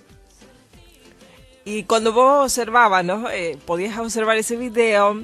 Y 1.69 1.83
cuando 1.85 2.15
vos 2.15 2.45
observabas, 2.45 3.05
¿no? 3.05 3.29
Eh, 3.29 3.59
podías 3.67 3.99
observar 3.99 4.39
ese 4.39 4.57
video, 4.57 5.23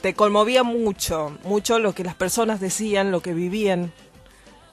te 0.00 0.14
conmovía 0.14 0.62
mucho, 0.62 1.36
mucho 1.44 1.78
lo 1.78 1.94
que 1.94 2.04
las 2.04 2.14
personas 2.14 2.58
decían, 2.58 3.10
lo 3.10 3.20
que 3.20 3.34
vivían, 3.34 3.92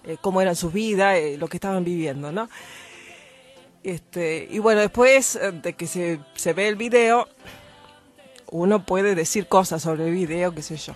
eh, 0.05 0.15
cómo 0.21 0.39
eran 0.39 0.55
sus 0.55 0.71
vidas, 0.71 1.17
eh, 1.17 1.35
lo 1.37 1.49
que 1.49 1.57
estaban 1.57 1.83
viviendo, 1.83 2.31
¿no? 2.31 2.47
Este, 3.83 4.47
y 4.49 4.59
bueno, 4.59 4.79
después 4.79 5.35
eh, 5.35 5.51
de 5.51 5.73
que 5.73 5.85
se, 5.85 6.21
se 6.35 6.53
ve 6.53 6.69
el 6.69 6.77
video, 6.77 7.27
uno 8.49 8.85
puede 8.85 9.15
decir 9.15 9.47
cosas 9.47 9.81
sobre 9.81 10.07
el 10.07 10.13
video, 10.13 10.55
qué 10.55 10.61
sé 10.61 10.77
yo. 10.77 10.95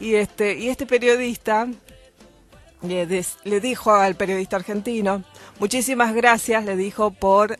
Y 0.00 0.16
este, 0.16 0.58
y 0.58 0.68
este 0.68 0.84
periodista 0.84 1.68
le, 2.82 3.06
des- 3.06 3.38
le 3.44 3.60
dijo 3.60 3.94
al 3.94 4.16
periodista 4.16 4.56
argentino, 4.56 5.22
muchísimas 5.60 6.12
gracias, 6.12 6.64
le 6.64 6.74
dijo 6.74 7.12
por 7.12 7.56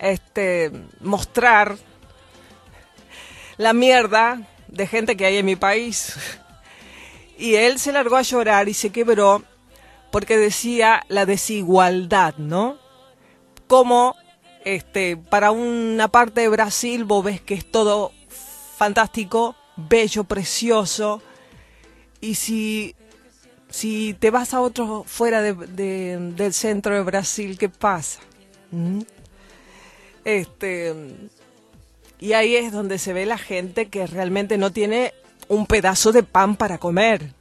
este 0.00 0.70
mostrar 1.00 1.76
la 3.56 3.72
mierda 3.72 4.40
de 4.68 4.86
gente 4.86 5.16
que 5.16 5.26
hay 5.26 5.36
en 5.38 5.46
mi 5.46 5.56
país. 5.56 6.14
Y 7.40 7.54
él 7.54 7.78
se 7.78 7.92
largó 7.92 8.16
a 8.16 8.22
llorar 8.22 8.68
y 8.68 8.74
se 8.74 8.90
quebró 8.90 9.44
porque 10.10 10.36
decía 10.36 11.04
la 11.06 11.24
desigualdad, 11.24 12.34
¿no? 12.36 12.78
Como 13.68 14.16
este, 14.64 15.16
para 15.16 15.52
una 15.52 16.08
parte 16.08 16.40
de 16.40 16.48
Brasil 16.48 17.04
vos 17.04 17.22
ves 17.24 17.40
que 17.40 17.54
es 17.54 17.70
todo 17.70 18.10
fantástico, 18.76 19.54
bello, 19.76 20.24
precioso, 20.24 21.22
y 22.20 22.34
si, 22.34 22.96
si 23.70 24.14
te 24.18 24.32
vas 24.32 24.52
a 24.52 24.60
otro 24.60 25.04
fuera 25.06 25.40
de- 25.40 25.54
de- 25.54 26.18
del 26.34 26.52
centro 26.52 26.92
de 26.96 27.02
Brasil, 27.02 27.56
¿qué 27.56 27.68
pasa? 27.68 28.18
¿Mm? 28.72 29.02
Este, 30.24 30.94
y 32.20 32.32
ahí 32.32 32.56
es 32.56 32.72
donde 32.72 32.98
se 32.98 33.12
ve 33.12 33.26
la 33.26 33.38
gente 33.38 33.86
que 33.88 34.06
realmente 34.06 34.58
no 34.58 34.72
tiene 34.72 35.14
un 35.48 35.66
pedazo 35.66 36.12
de 36.12 36.22
pan 36.22 36.56
para 36.56 36.78
comer. 36.78 37.32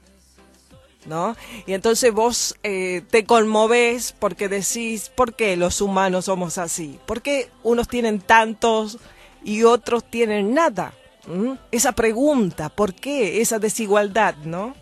¿No? 1.05 1.37
Y 1.65 1.71
entonces 1.71 2.11
vos 2.11 2.55
eh, 2.63 3.01
te 3.09 3.23
conmoves 3.23 4.13
porque 4.19 4.49
decís, 4.49 5.09
¿por 5.09 5.35
qué 5.35 5.55
los 5.55 5.79
humanos 5.79 6.25
somos 6.25 6.57
así? 6.57 6.99
¿Por 7.05 7.21
qué 7.21 7.49
unos 7.63 7.87
tienen 7.87 8.19
tantos 8.19 8.97
y 9.41 9.63
otros 9.63 10.03
tienen 10.09 10.53
nada? 10.53 10.93
¿Mm? 11.27 11.53
Esa 11.71 11.93
pregunta, 11.93 12.67
¿por 12.67 12.93
qué 12.93 13.39
esa 13.39 13.57
desigualdad, 13.57 14.35
no? 14.43 14.75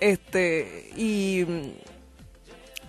Este, 0.00 0.90
y, 0.96 1.46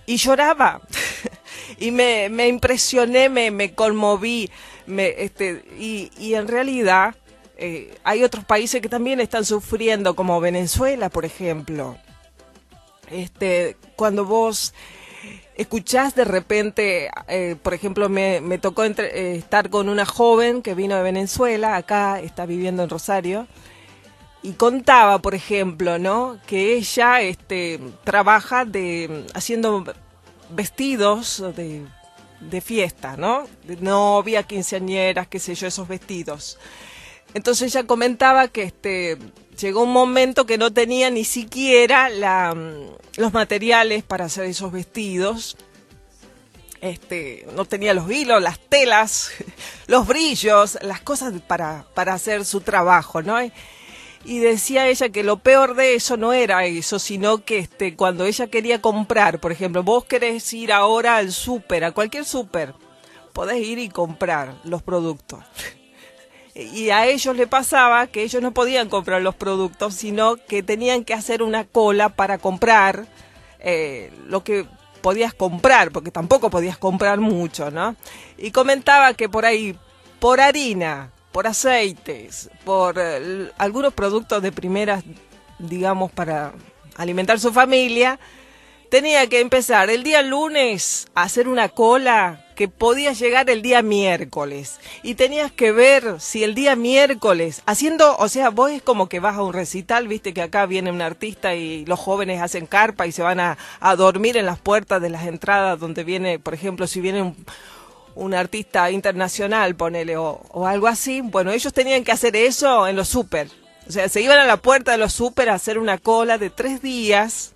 y 0.04 0.16
lloraba. 0.16 0.82
y 1.78 1.90
me, 1.90 2.28
me 2.28 2.48
impresioné, 2.48 3.28
me, 3.28 3.50
me 3.50 3.74
conmoví. 3.74 4.50
Me, 4.86 5.14
este, 5.18 5.64
y, 5.78 6.10
y 6.18 6.34
en 6.34 6.46
realidad 6.46 7.14
eh, 7.56 7.96
hay 8.04 8.22
otros 8.22 8.44
países 8.44 8.80
que 8.80 8.88
también 8.88 9.20
están 9.20 9.44
sufriendo, 9.44 10.14
como 10.14 10.40
Venezuela, 10.40 11.08
por 11.08 11.24
ejemplo. 11.24 11.96
Este, 13.10 13.76
cuando 13.96 14.24
vos 14.24 14.74
escuchás 15.56 16.14
de 16.14 16.24
repente, 16.24 17.10
eh, 17.28 17.56
por 17.62 17.74
ejemplo, 17.74 18.08
me, 18.08 18.40
me 18.40 18.58
tocó 18.58 18.84
entre- 18.84 19.18
eh, 19.18 19.36
estar 19.36 19.70
con 19.70 19.88
una 19.88 20.04
joven 20.04 20.62
que 20.62 20.74
vino 20.74 20.96
de 20.96 21.02
Venezuela, 21.02 21.76
acá 21.76 22.20
está 22.20 22.44
viviendo 22.44 22.82
en 22.82 22.90
Rosario, 22.90 23.46
y 24.42 24.52
contaba, 24.52 25.20
por 25.20 25.34
ejemplo, 25.34 25.98
¿no? 25.98 26.38
Que 26.46 26.74
ella 26.74 27.22
este, 27.22 27.80
trabaja 28.04 28.64
de 28.66 29.24
haciendo 29.32 29.84
vestidos 30.50 31.42
de, 31.56 31.86
de 32.40 32.60
fiesta, 32.60 33.16
¿no? 33.16 33.46
De 33.64 33.76
novia, 33.76 34.42
quinceañeras, 34.42 35.26
qué 35.28 35.38
sé 35.38 35.54
yo, 35.54 35.66
esos 35.66 35.88
vestidos. 35.88 36.58
Entonces 37.34 37.74
ella 37.74 37.86
comentaba 37.86 38.48
que 38.48 38.62
este 38.62 39.18
llegó 39.58 39.82
un 39.82 39.92
momento 39.92 40.46
que 40.46 40.58
no 40.58 40.72
tenía 40.72 41.10
ni 41.10 41.24
siquiera 41.24 42.08
mm, 42.54 43.20
los 43.20 43.32
materiales 43.32 44.02
para 44.02 44.26
hacer 44.26 44.44
esos 44.44 44.72
vestidos. 44.72 45.56
este, 46.80 47.46
no 47.54 47.64
tenía 47.64 47.94
los 47.94 48.10
hilos, 48.10 48.42
las 48.42 48.58
telas, 48.58 49.30
los 49.86 50.06
brillos, 50.06 50.78
las 50.82 51.00
cosas 51.00 51.32
para, 51.46 51.86
para 51.94 52.14
hacer 52.14 52.44
su 52.44 52.60
trabajo, 52.60 53.22
¿no? 53.22 53.38
Y 54.24 54.38
decía 54.38 54.88
ella 54.88 55.10
que 55.10 55.22
lo 55.22 55.36
peor 55.36 55.74
de 55.74 55.94
eso 55.94 56.16
no 56.16 56.32
era 56.32 56.64
eso, 56.64 56.98
sino 56.98 57.44
que 57.44 57.58
este, 57.58 57.94
cuando 57.94 58.24
ella 58.24 58.46
quería 58.46 58.80
comprar, 58.80 59.38
por 59.38 59.52
ejemplo, 59.52 59.82
vos 59.82 60.04
querés 60.04 60.50
ir 60.54 60.72
ahora 60.72 61.18
al 61.18 61.30
súper, 61.30 61.84
a 61.84 61.92
cualquier 61.92 62.24
súper, 62.24 62.74
podés 63.34 63.58
ir 63.58 63.78
y 63.78 63.90
comprar 63.90 64.54
los 64.64 64.82
productos. 64.82 65.44
Y 66.54 66.90
a 66.90 67.06
ellos 67.06 67.36
le 67.36 67.48
pasaba 67.48 68.06
que 68.06 68.22
ellos 68.22 68.40
no 68.40 68.54
podían 68.54 68.88
comprar 68.88 69.20
los 69.20 69.34
productos, 69.34 69.94
sino 69.94 70.36
que 70.36 70.62
tenían 70.62 71.04
que 71.04 71.12
hacer 71.12 71.42
una 71.42 71.64
cola 71.64 72.10
para 72.10 72.38
comprar 72.38 73.06
eh, 73.58 74.12
lo 74.28 74.44
que 74.44 74.64
podías 75.02 75.34
comprar, 75.34 75.90
porque 75.90 76.12
tampoco 76.12 76.50
podías 76.50 76.78
comprar 76.78 77.18
mucho, 77.18 77.70
¿no? 77.70 77.96
Y 78.38 78.52
comentaba 78.52 79.14
que 79.14 79.28
por 79.28 79.44
ahí, 79.44 79.76
por 80.20 80.40
harina, 80.40 81.10
por 81.34 81.48
aceites, 81.48 82.48
por 82.64 82.94
eh, 82.96 83.50
algunos 83.58 83.92
productos 83.92 84.40
de 84.40 84.52
primeras, 84.52 85.02
digamos, 85.58 86.12
para 86.12 86.52
alimentar 86.96 87.40
su 87.40 87.52
familia, 87.52 88.20
tenía 88.88 89.26
que 89.28 89.40
empezar 89.40 89.90
el 89.90 90.04
día 90.04 90.22
lunes 90.22 91.08
a 91.16 91.22
hacer 91.22 91.48
una 91.48 91.68
cola 91.68 92.46
que 92.54 92.68
podía 92.68 93.14
llegar 93.14 93.50
el 93.50 93.62
día 93.62 93.82
miércoles. 93.82 94.78
Y 95.02 95.16
tenías 95.16 95.50
que 95.50 95.72
ver 95.72 96.20
si 96.20 96.44
el 96.44 96.54
día 96.54 96.76
miércoles 96.76 97.62
haciendo, 97.66 98.16
o 98.16 98.28
sea, 98.28 98.50
vos 98.50 98.70
es 98.70 98.80
como 98.80 99.08
que 99.08 99.18
vas 99.18 99.36
a 99.36 99.42
un 99.42 99.52
recital, 99.52 100.06
viste 100.06 100.34
que 100.34 100.42
acá 100.42 100.66
viene 100.66 100.92
un 100.92 101.02
artista 101.02 101.56
y 101.56 101.84
los 101.86 101.98
jóvenes 101.98 102.42
hacen 102.42 102.66
carpa 102.66 103.08
y 103.08 103.12
se 103.12 103.22
van 103.22 103.40
a, 103.40 103.58
dormir 103.96 104.36
en 104.36 104.46
las 104.46 104.60
puertas 104.60 105.02
de 105.02 105.10
las 105.10 105.26
entradas 105.26 105.80
donde 105.80 106.04
viene, 106.04 106.38
por 106.38 106.54
ejemplo, 106.54 106.86
si 106.86 107.00
viene 107.00 107.22
un, 107.22 107.44
un 108.14 108.34
artista 108.34 108.90
internacional, 108.90 109.74
ponele, 109.74 110.16
o, 110.16 110.40
o, 110.50 110.66
algo 110.66 110.86
así, 110.86 111.20
bueno, 111.20 111.50
ellos 111.50 111.72
tenían 111.72 112.04
que 112.04 112.12
hacer 112.12 112.36
eso 112.36 112.86
en 112.86 112.96
los 112.96 113.08
súper. 113.08 113.48
O 113.88 113.92
sea, 113.92 114.08
se 114.08 114.22
iban 114.22 114.38
a 114.38 114.44
la 114.44 114.56
puerta 114.56 114.92
de 114.92 114.98
los 114.98 115.12
súper 115.12 115.50
a 115.50 115.54
hacer 115.54 115.78
una 115.78 115.98
cola 115.98 116.38
de 116.38 116.50
tres 116.50 116.80
días 116.80 117.52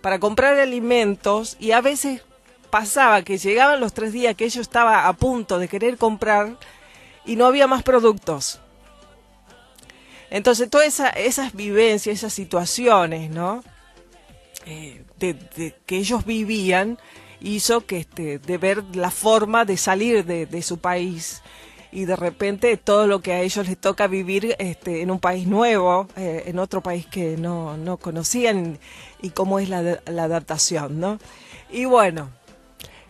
para 0.00 0.18
comprar 0.18 0.58
alimentos 0.58 1.56
y 1.58 1.72
a 1.72 1.80
veces 1.80 2.22
pasaba 2.70 3.22
que 3.22 3.38
llegaban 3.38 3.80
los 3.80 3.92
tres 3.92 4.12
días 4.12 4.34
que 4.36 4.44
ellos 4.44 4.62
estaba 4.62 5.08
a 5.08 5.12
punto 5.12 5.58
de 5.58 5.68
querer 5.68 5.96
comprar 5.96 6.56
y 7.24 7.36
no 7.36 7.46
había 7.46 7.66
más 7.66 7.82
productos. 7.82 8.60
Entonces, 10.30 10.70
todas 10.70 11.00
esas 11.16 11.52
vivencias, 11.54 12.18
esas 12.18 12.32
situaciones, 12.32 13.30
¿no? 13.30 13.64
Eh, 14.66 15.02
de, 15.18 15.74
que 15.86 15.96
ellos 15.96 16.24
vivían, 16.24 16.98
hizo 17.40 17.86
que 17.86 17.98
este, 17.98 18.38
de 18.38 18.58
ver 18.58 18.84
la 18.94 19.10
forma 19.10 19.64
de 19.64 19.76
salir 19.76 20.24
de, 20.24 20.62
su 20.62 20.78
país 20.78 21.42
y 21.92 22.04
de 22.04 22.16
repente 22.16 22.76
todo 22.76 23.06
lo 23.06 23.20
que 23.20 23.32
a 23.32 23.40
ellos 23.40 23.66
les 23.66 23.78
toca 23.78 24.06
vivir 24.06 24.54
este, 24.58 25.02
en 25.02 25.10
un 25.10 25.18
país 25.18 25.46
nuevo, 25.46 26.06
eh, 26.16 26.44
en 26.46 26.58
otro 26.58 26.82
país 26.82 27.06
que 27.06 27.36
no, 27.36 27.76
no 27.76 27.96
conocían 27.96 28.78
y 29.22 29.30
cómo 29.30 29.58
es 29.58 29.68
la, 29.68 30.00
la 30.06 30.24
adaptación, 30.24 31.00
¿no? 31.00 31.18
Y 31.70 31.84
bueno, 31.86 32.30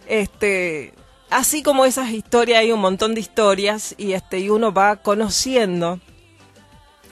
este, 0.07 0.95
así 1.31 1.63
como 1.63 1.85
esas 1.85 2.11
historias, 2.11 2.61
hay 2.61 2.73
un 2.73 2.81
montón 2.81 3.15
de 3.15 3.21
historias 3.21 3.95
y 3.97 4.13
este, 4.13 4.41
y 4.41 4.51
uno 4.51 4.73
va 4.73 4.97
conociendo 4.97 6.01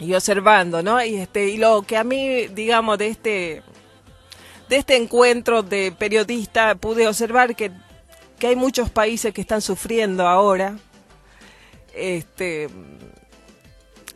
y 0.01 0.15
observando, 0.15 0.83
¿no? 0.83 1.03
Y 1.05 1.17
este, 1.17 1.49
y 1.49 1.57
lo 1.57 1.83
que 1.83 1.97
a 1.97 2.05
mí, 2.05 2.49
digamos, 2.49 2.99
de 2.99 3.09
este, 3.09 3.63
de 4.69 4.77
este 4.77 4.97
encuentro 4.97 5.63
de 5.63 5.93
periodista 5.93 6.75
pude 6.75 7.07
observar 7.07 7.57
que, 7.57 7.71
que 8.39 8.49
hay 8.49 8.57
muchos 8.57 8.91
países 8.91 9.33
que 9.33 9.41
están 9.41 9.63
sufriendo 9.63 10.27
ahora, 10.27 10.77
este, 11.95 12.69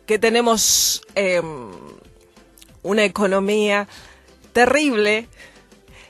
que 0.05 0.19
tenemos 0.19 1.01
em, 1.15 1.71
una 2.83 3.03
economía 3.03 3.87
terrible, 4.51 5.27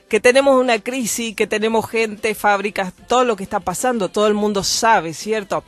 que 0.08 0.20
tenemos 0.20 0.60
una 0.60 0.78
crisis, 0.78 1.34
que 1.34 1.46
tenemos 1.46 1.88
gente, 1.88 2.34
fábricas, 2.34 2.92
todo 3.08 3.24
lo 3.24 3.36
que 3.36 3.42
está 3.42 3.60
pasando, 3.60 4.10
todo 4.10 4.26
el 4.26 4.34
mundo 4.34 4.62
sabe, 4.62 5.14
¿cierto? 5.14 5.64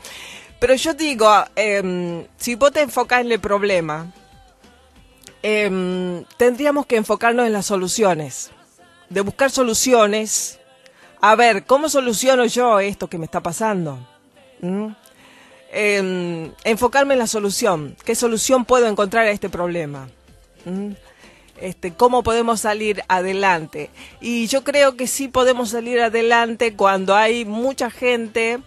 Pero 0.60 0.74
yo 0.74 0.94
digo, 0.94 1.28
em, 1.54 2.26
si 2.36 2.54
vos 2.54 2.72
te 2.72 2.82
enfocás 2.82 3.22
en 3.22 3.32
el 3.32 3.40
problema, 3.40 4.12
em, 5.42 6.24
tendríamos 6.36 6.86
que 6.86 6.96
enfocarnos 6.96 7.46
en 7.46 7.52
las 7.52 7.66
soluciones, 7.66 8.50
de 9.08 9.20
buscar 9.20 9.50
soluciones. 9.50 10.58
A 11.20 11.34
ver, 11.34 11.64
¿cómo 11.64 11.88
soluciono 11.88 12.44
yo 12.46 12.80
esto 12.80 13.08
que 13.08 13.18
me 13.18 13.24
está 13.24 13.42
pasando? 13.42 13.98
¿Mm? 14.60 14.88
Em, 15.72 16.52
enfocarme 16.64 17.14
en 17.14 17.18
la 17.18 17.26
solución. 17.26 17.96
¿Qué 18.04 18.14
solución 18.14 18.64
puedo 18.64 18.86
encontrar 18.86 19.26
a 19.26 19.30
este 19.30 19.48
problema? 19.48 20.08
¿Mm? 20.64 20.92
este, 21.60 21.92
cómo 21.94 22.22
podemos 22.22 22.60
salir 22.60 23.02
adelante. 23.08 23.90
Y 24.20 24.46
yo 24.46 24.64
creo 24.64 24.96
que 24.96 25.06
sí 25.06 25.28
podemos 25.28 25.70
salir 25.70 26.00
adelante 26.00 26.74
cuando 26.74 27.14
hay 27.14 27.44
mucha 27.44 27.90
gente, 27.90 28.58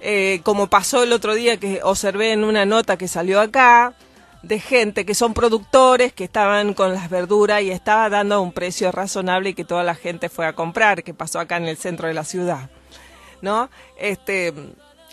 eh, 0.00 0.40
como 0.44 0.68
pasó 0.68 1.02
el 1.02 1.12
otro 1.12 1.34
día 1.34 1.58
que 1.58 1.80
observé 1.82 2.32
en 2.32 2.44
una 2.44 2.64
nota 2.66 2.96
que 2.96 3.08
salió 3.08 3.40
acá, 3.40 3.94
de 4.42 4.58
gente 4.58 5.04
que 5.04 5.14
son 5.14 5.34
productores, 5.34 6.12
que 6.12 6.24
estaban 6.24 6.74
con 6.74 6.94
las 6.94 7.10
verduras 7.10 7.62
y 7.62 7.70
estaba 7.70 8.08
dando 8.08 8.40
un 8.40 8.52
precio 8.52 8.90
razonable 8.90 9.50
y 9.50 9.54
que 9.54 9.64
toda 9.64 9.84
la 9.84 9.94
gente 9.94 10.28
fue 10.28 10.46
a 10.46 10.54
comprar, 10.54 11.02
que 11.02 11.14
pasó 11.14 11.40
acá 11.40 11.56
en 11.56 11.68
el 11.68 11.76
centro 11.76 12.08
de 12.08 12.14
la 12.14 12.24
ciudad. 12.24 12.70
¿No? 13.42 13.70
Este, 13.98 14.52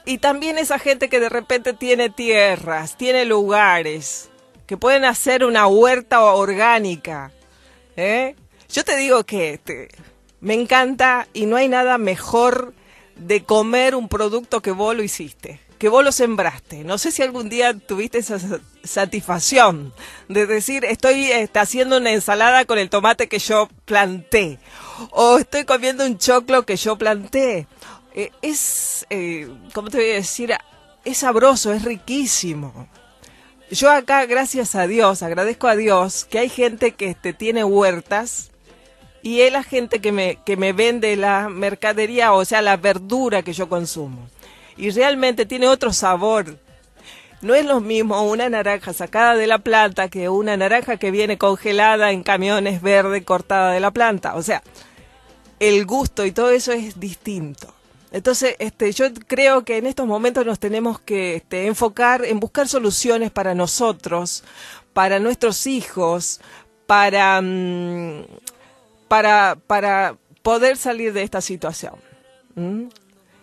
y 0.06 0.18
también 0.20 0.58
esa 0.58 0.80
gente 0.80 1.10
que 1.10 1.20
de 1.20 1.30
repente 1.30 1.74
tiene 1.74 2.10
tierras, 2.10 2.98
tiene 2.98 3.26
lugares, 3.26 4.30
que 4.66 4.78
pueden 4.78 5.06
hacer 5.06 5.44
una 5.44 5.68
huerta 5.68 6.24
orgánica. 6.24 7.32
¿eh? 7.96 8.36
Yo 8.70 8.84
te 8.84 8.98
digo 8.98 9.24
que 9.26 9.54
este, 9.54 9.90
me 10.40 10.54
encanta 10.54 11.28
y 11.34 11.46
no 11.46 11.56
hay 11.56 11.68
nada 11.70 11.98
mejor 11.98 12.74
de 13.16 13.44
comer 13.44 13.96
un 13.96 14.10
producto 14.10 14.62
que 14.62 14.72
vos 14.72 14.96
lo 14.96 15.04
hiciste, 15.04 15.60
que 15.78 15.90
vos 15.90 16.04
lo 16.04 16.12
sembraste. 16.12 16.84
No 16.84 16.98
sé 16.98 17.12
si 17.12 17.22
algún 17.22 17.50
día 17.50 17.78
tuviste 17.78 18.18
esa 18.20 18.40
satisfacción 18.84 19.94
de 20.28 20.46
decir, 20.46 20.86
estoy 20.86 21.32
este, 21.32 21.60
haciendo 21.60 21.98
una 21.98 22.12
ensalada 22.12 22.66
con 22.66 22.78
el 22.78 22.90
tomate 22.90 23.28
que 23.28 23.40
yo 23.40 23.70
planté, 23.86 24.60
o 25.12 25.38
estoy 25.38 25.66
comiendo 25.66 26.06
un 26.06 26.18
choclo 26.18 26.66
que 26.66 26.76
yo 26.76 26.98
planté. 26.98 27.68
Eh, 28.14 28.32
es, 28.42 29.06
eh, 29.10 29.48
¿cómo 29.74 29.90
te 29.90 29.98
voy 29.98 30.12
a 30.12 30.16
decir? 30.16 30.54
Es 31.06 31.18
sabroso, 31.18 31.72
es 31.72 31.84
riquísimo 31.84 32.88
yo 33.70 33.92
acá, 33.92 34.26
gracias 34.26 34.76
a 34.76 34.88
Dios, 34.88 35.24
agradezco 35.24 35.68
a 35.68 35.76
Dios 35.76 36.26
que 36.26 36.40
hay 36.40 36.50
gente 36.50 36.92
que 36.94 37.10
este, 37.10 37.34
tiene 37.34 37.64
huertas 37.64 38.52
y 39.22 39.42
es 39.42 39.52
la 39.52 39.64
gente 39.64 40.00
que 40.00 40.12
me, 40.12 40.38
que 40.46 40.56
me 40.56 40.72
vende 40.72 41.16
la 41.18 41.50
mercadería, 41.50 42.32
o 42.32 42.46
sea, 42.46 42.62
la 42.62 42.78
verdura 42.78 43.42
que 43.42 43.54
yo 43.54 43.68
consumo. 43.68 44.30
Y 44.78 44.92
realmente 44.92 45.46
tiene 45.46 45.68
otro 45.68 45.92
sabor. 45.92 46.58
No 47.42 47.54
es 47.54 47.66
lo 47.66 47.82
mismo 47.82 48.22
una 48.24 48.50
naranja 48.50 48.94
sacada 48.94 49.36
de 49.36 49.48
la 49.48 49.60
planta 49.60 50.10
que 50.10 50.30
una 50.30 50.58
naranja 50.58 50.98
que 50.98 51.12
viene 51.12 51.38
congelada 51.38 52.12
en 52.12 52.24
camiones 52.24 52.82
verde 52.82 53.24
cortada 53.24 53.72
de 53.72 53.80
la 53.80 53.92
planta. 53.92 54.36
O 54.36 54.42
sea, 54.42 54.64
el 55.60 55.86
gusto 55.86 56.26
y 56.26 56.32
todo 56.32 56.50
eso 56.50 56.72
es 56.72 57.00
distinto. 57.00 57.74
Entonces, 58.12 58.56
este, 58.60 58.92
yo 58.94 59.06
creo 59.28 59.66
que 59.66 59.78
en 59.78 59.86
estos 59.86 60.08
momentos 60.08 60.46
nos 60.46 60.60
tenemos 60.60 61.00
que 61.00 61.36
este, 61.36 61.68
enfocar 61.68 62.24
en 62.26 62.40
buscar 62.40 62.68
soluciones 62.68 63.32
para 63.32 63.54
nosotros, 63.54 64.44
para 64.94 65.20
nuestros 65.20 65.68
hijos, 65.68 66.40
para, 66.86 67.42
mm, 67.42 68.26
para, 69.08 69.58
para 69.68 70.16
poder 70.42 70.78
salir 70.78 71.14
de 71.14 71.24
esta 71.24 71.42
situación. 71.42 71.96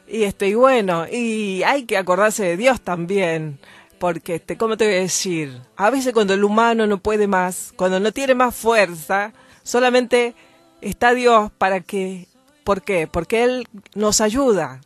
Y 0.06 0.24
este, 0.24 0.54
bueno, 0.54 1.06
y 1.10 1.62
hay 1.62 1.84
que 1.84 1.96
acordarse 1.96 2.44
de 2.44 2.56
Dios 2.56 2.80
también, 2.80 3.58
porque 3.98 4.36
este, 4.36 4.56
¿cómo 4.56 4.76
te 4.76 4.86
voy 4.86 4.94
a 4.94 5.00
decir? 5.00 5.60
A 5.76 5.90
veces 5.90 6.12
cuando 6.12 6.34
el 6.34 6.44
humano 6.44 6.86
no 6.86 6.98
puede 6.98 7.26
más, 7.26 7.72
cuando 7.76 8.00
no 8.00 8.12
tiene 8.12 8.34
más 8.34 8.54
fuerza, 8.54 9.32
solamente 9.62 10.34
está 10.80 11.14
Dios 11.14 11.50
para 11.56 11.80
que 11.80 12.28
¿Por 12.64 12.80
qué? 12.80 13.06
Porque 13.06 13.44
Él 13.44 13.68
nos 13.94 14.22
ayuda. 14.22 14.80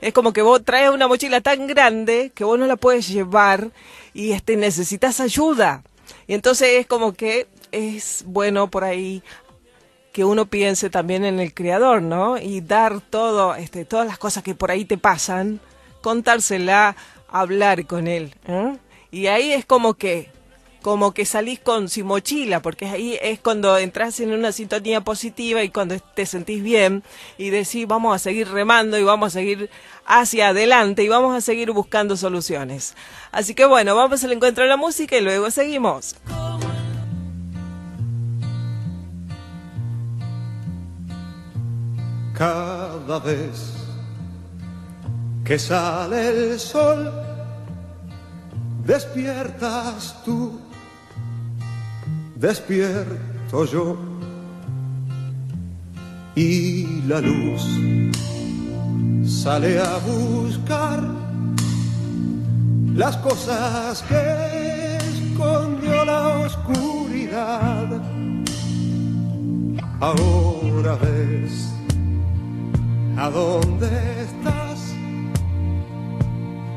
Es 0.00 0.12
como 0.12 0.32
que 0.32 0.40
vos 0.40 0.64
traes 0.64 0.90
una 0.90 1.08
mochila 1.08 1.40
tan 1.40 1.66
grande 1.66 2.30
que 2.32 2.44
vos 2.44 2.56
no 2.56 2.66
la 2.66 2.76
puedes 2.76 3.08
llevar 3.08 3.72
y 4.14 4.30
este, 4.30 4.56
necesitas 4.56 5.18
ayuda. 5.18 5.82
Y 6.28 6.34
entonces 6.34 6.68
es 6.78 6.86
como 6.86 7.12
que 7.12 7.48
es 7.72 8.22
bueno 8.24 8.70
por 8.70 8.84
ahí 8.84 9.24
que 10.12 10.24
uno 10.24 10.46
piense 10.46 10.90
también 10.90 11.24
en 11.24 11.40
el 11.40 11.54
Creador, 11.54 12.02
¿no? 12.02 12.38
Y 12.38 12.60
dar 12.60 13.00
todo, 13.00 13.54
este, 13.54 13.84
todas 13.84 14.06
las 14.06 14.18
cosas 14.18 14.42
que 14.42 14.54
por 14.54 14.70
ahí 14.70 14.84
te 14.84 14.98
pasan, 14.98 15.60
contársela, 16.02 16.96
hablar 17.28 17.86
con 17.86 18.06
Él. 18.06 18.34
¿eh? 18.46 18.76
Y 19.10 19.26
ahí 19.26 19.52
es 19.52 19.64
como 19.64 19.94
que 19.94 20.30
como 20.82 21.14
que 21.14 21.24
salís 21.24 21.60
con 21.60 21.88
sin 21.88 22.06
mochila, 22.06 22.60
porque 22.60 22.86
ahí 22.86 23.16
es 23.22 23.38
cuando 23.38 23.78
entras 23.78 24.18
en 24.18 24.32
una 24.32 24.50
sintonía 24.50 25.00
positiva 25.00 25.62
y 25.62 25.68
cuando 25.68 25.96
te 25.98 26.26
sentís 26.26 26.60
bien 26.60 27.04
y 27.38 27.50
decís 27.50 27.86
vamos 27.86 28.16
a 28.16 28.18
seguir 28.18 28.48
remando 28.48 28.98
y 28.98 29.04
vamos 29.04 29.28
a 29.28 29.38
seguir 29.38 29.70
hacia 30.04 30.48
adelante 30.48 31.04
y 31.04 31.08
vamos 31.08 31.36
a 31.36 31.40
seguir 31.40 31.70
buscando 31.70 32.16
soluciones. 32.16 32.94
Así 33.30 33.54
que 33.54 33.64
bueno, 33.64 33.94
vamos 33.94 34.24
al 34.24 34.32
encuentro 34.32 34.64
de 34.64 34.70
la 34.70 34.76
música 34.76 35.16
y 35.16 35.20
luego 35.20 35.52
seguimos. 35.52 36.16
Cada 42.42 43.20
vez 43.20 43.72
que 45.44 45.56
sale 45.56 46.50
el 46.50 46.58
sol, 46.58 47.08
despiertas 48.84 50.16
tú, 50.24 50.58
despierto 52.34 53.64
yo, 53.64 53.96
y 56.34 57.02
la 57.06 57.20
luz 57.20 57.62
sale 59.24 59.78
a 59.78 59.98
buscar 59.98 61.00
las 62.92 63.16
cosas 63.18 64.02
que 64.02 64.96
escondió 64.96 66.04
la 66.04 66.38
oscuridad. 66.38 68.02
Ahora 70.00 70.96
ves 70.96 71.71
a 73.22 73.30
dónde 73.30 73.86
estás, 74.20 74.80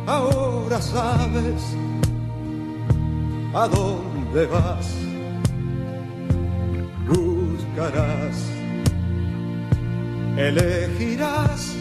ahora 0.05 0.79
sabes 0.79 1.63
a 3.55 3.67
dónde 3.67 4.45
vas, 4.45 4.87
buscarás, 7.07 8.37
elegirás 10.37 11.75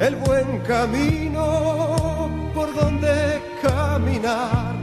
el 0.00 0.16
buen 0.26 0.58
camino 0.66 2.28
por 2.52 2.74
donde 2.74 3.40
caminar. 3.62 4.74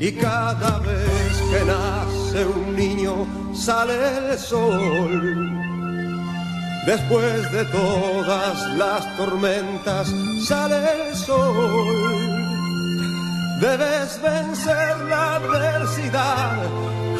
Y 0.00 0.12
cada 0.12 0.78
vez 0.78 1.32
que 1.50 1.60
nace 1.66 2.46
un 2.46 2.74
niño 2.74 3.26
sale 3.54 4.32
el 4.32 4.38
sol. 4.38 5.55
Después 6.86 7.50
de 7.50 7.64
todas 7.64 8.68
las 8.76 9.16
tormentas 9.16 10.06
sale 10.46 11.08
el 11.08 11.16
sol. 11.16 12.16
Debes 13.60 14.22
vencer 14.22 14.96
la 15.08 15.34
adversidad 15.34 16.62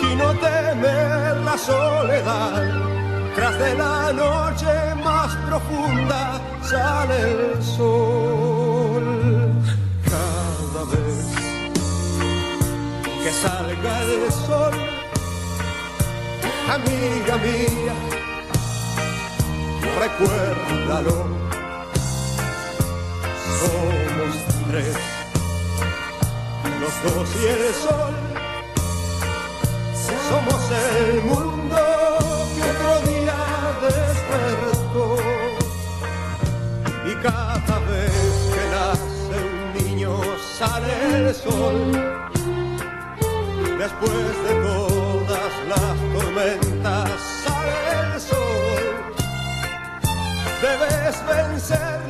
y 0.00 0.14
no 0.14 0.32
temer 0.34 1.36
la 1.44 1.58
soledad. 1.58 2.62
Tras 3.34 3.58
de 3.58 3.74
la 3.74 4.12
noche 4.12 4.94
más 5.04 5.34
profunda 5.48 6.40
sale 6.62 7.20
el 7.22 7.62
sol. 7.64 9.04
Cada 10.04 10.84
vez 10.92 11.26
que 13.24 13.32
salga 13.32 14.02
el 14.02 14.32
sol, 14.32 14.74
amiga 16.70 17.36
mía, 17.38 18.15
recuérdalo. 20.00 21.26
Somos 23.60 24.34
tres, 24.70 24.96
los 26.80 26.94
dos 27.04 27.28
y 27.40 27.46
el 27.46 27.74
sol. 27.74 28.14
Somos 30.28 30.62
el 30.72 31.22
mundo 31.22 31.76
que 32.54 32.62
otro 32.72 32.92
día 33.10 33.38
despertó. 33.82 35.06
Y 37.08 37.14
cada 37.22 37.78
vez 37.90 38.16
que 38.54 38.64
nace 38.74 39.36
un 39.50 39.86
niño 39.86 40.12
sale 40.58 40.92
el 41.28 41.34
sol. 41.34 41.78
Después 43.78 44.34
de 44.44 44.55
Debes 51.68 52.05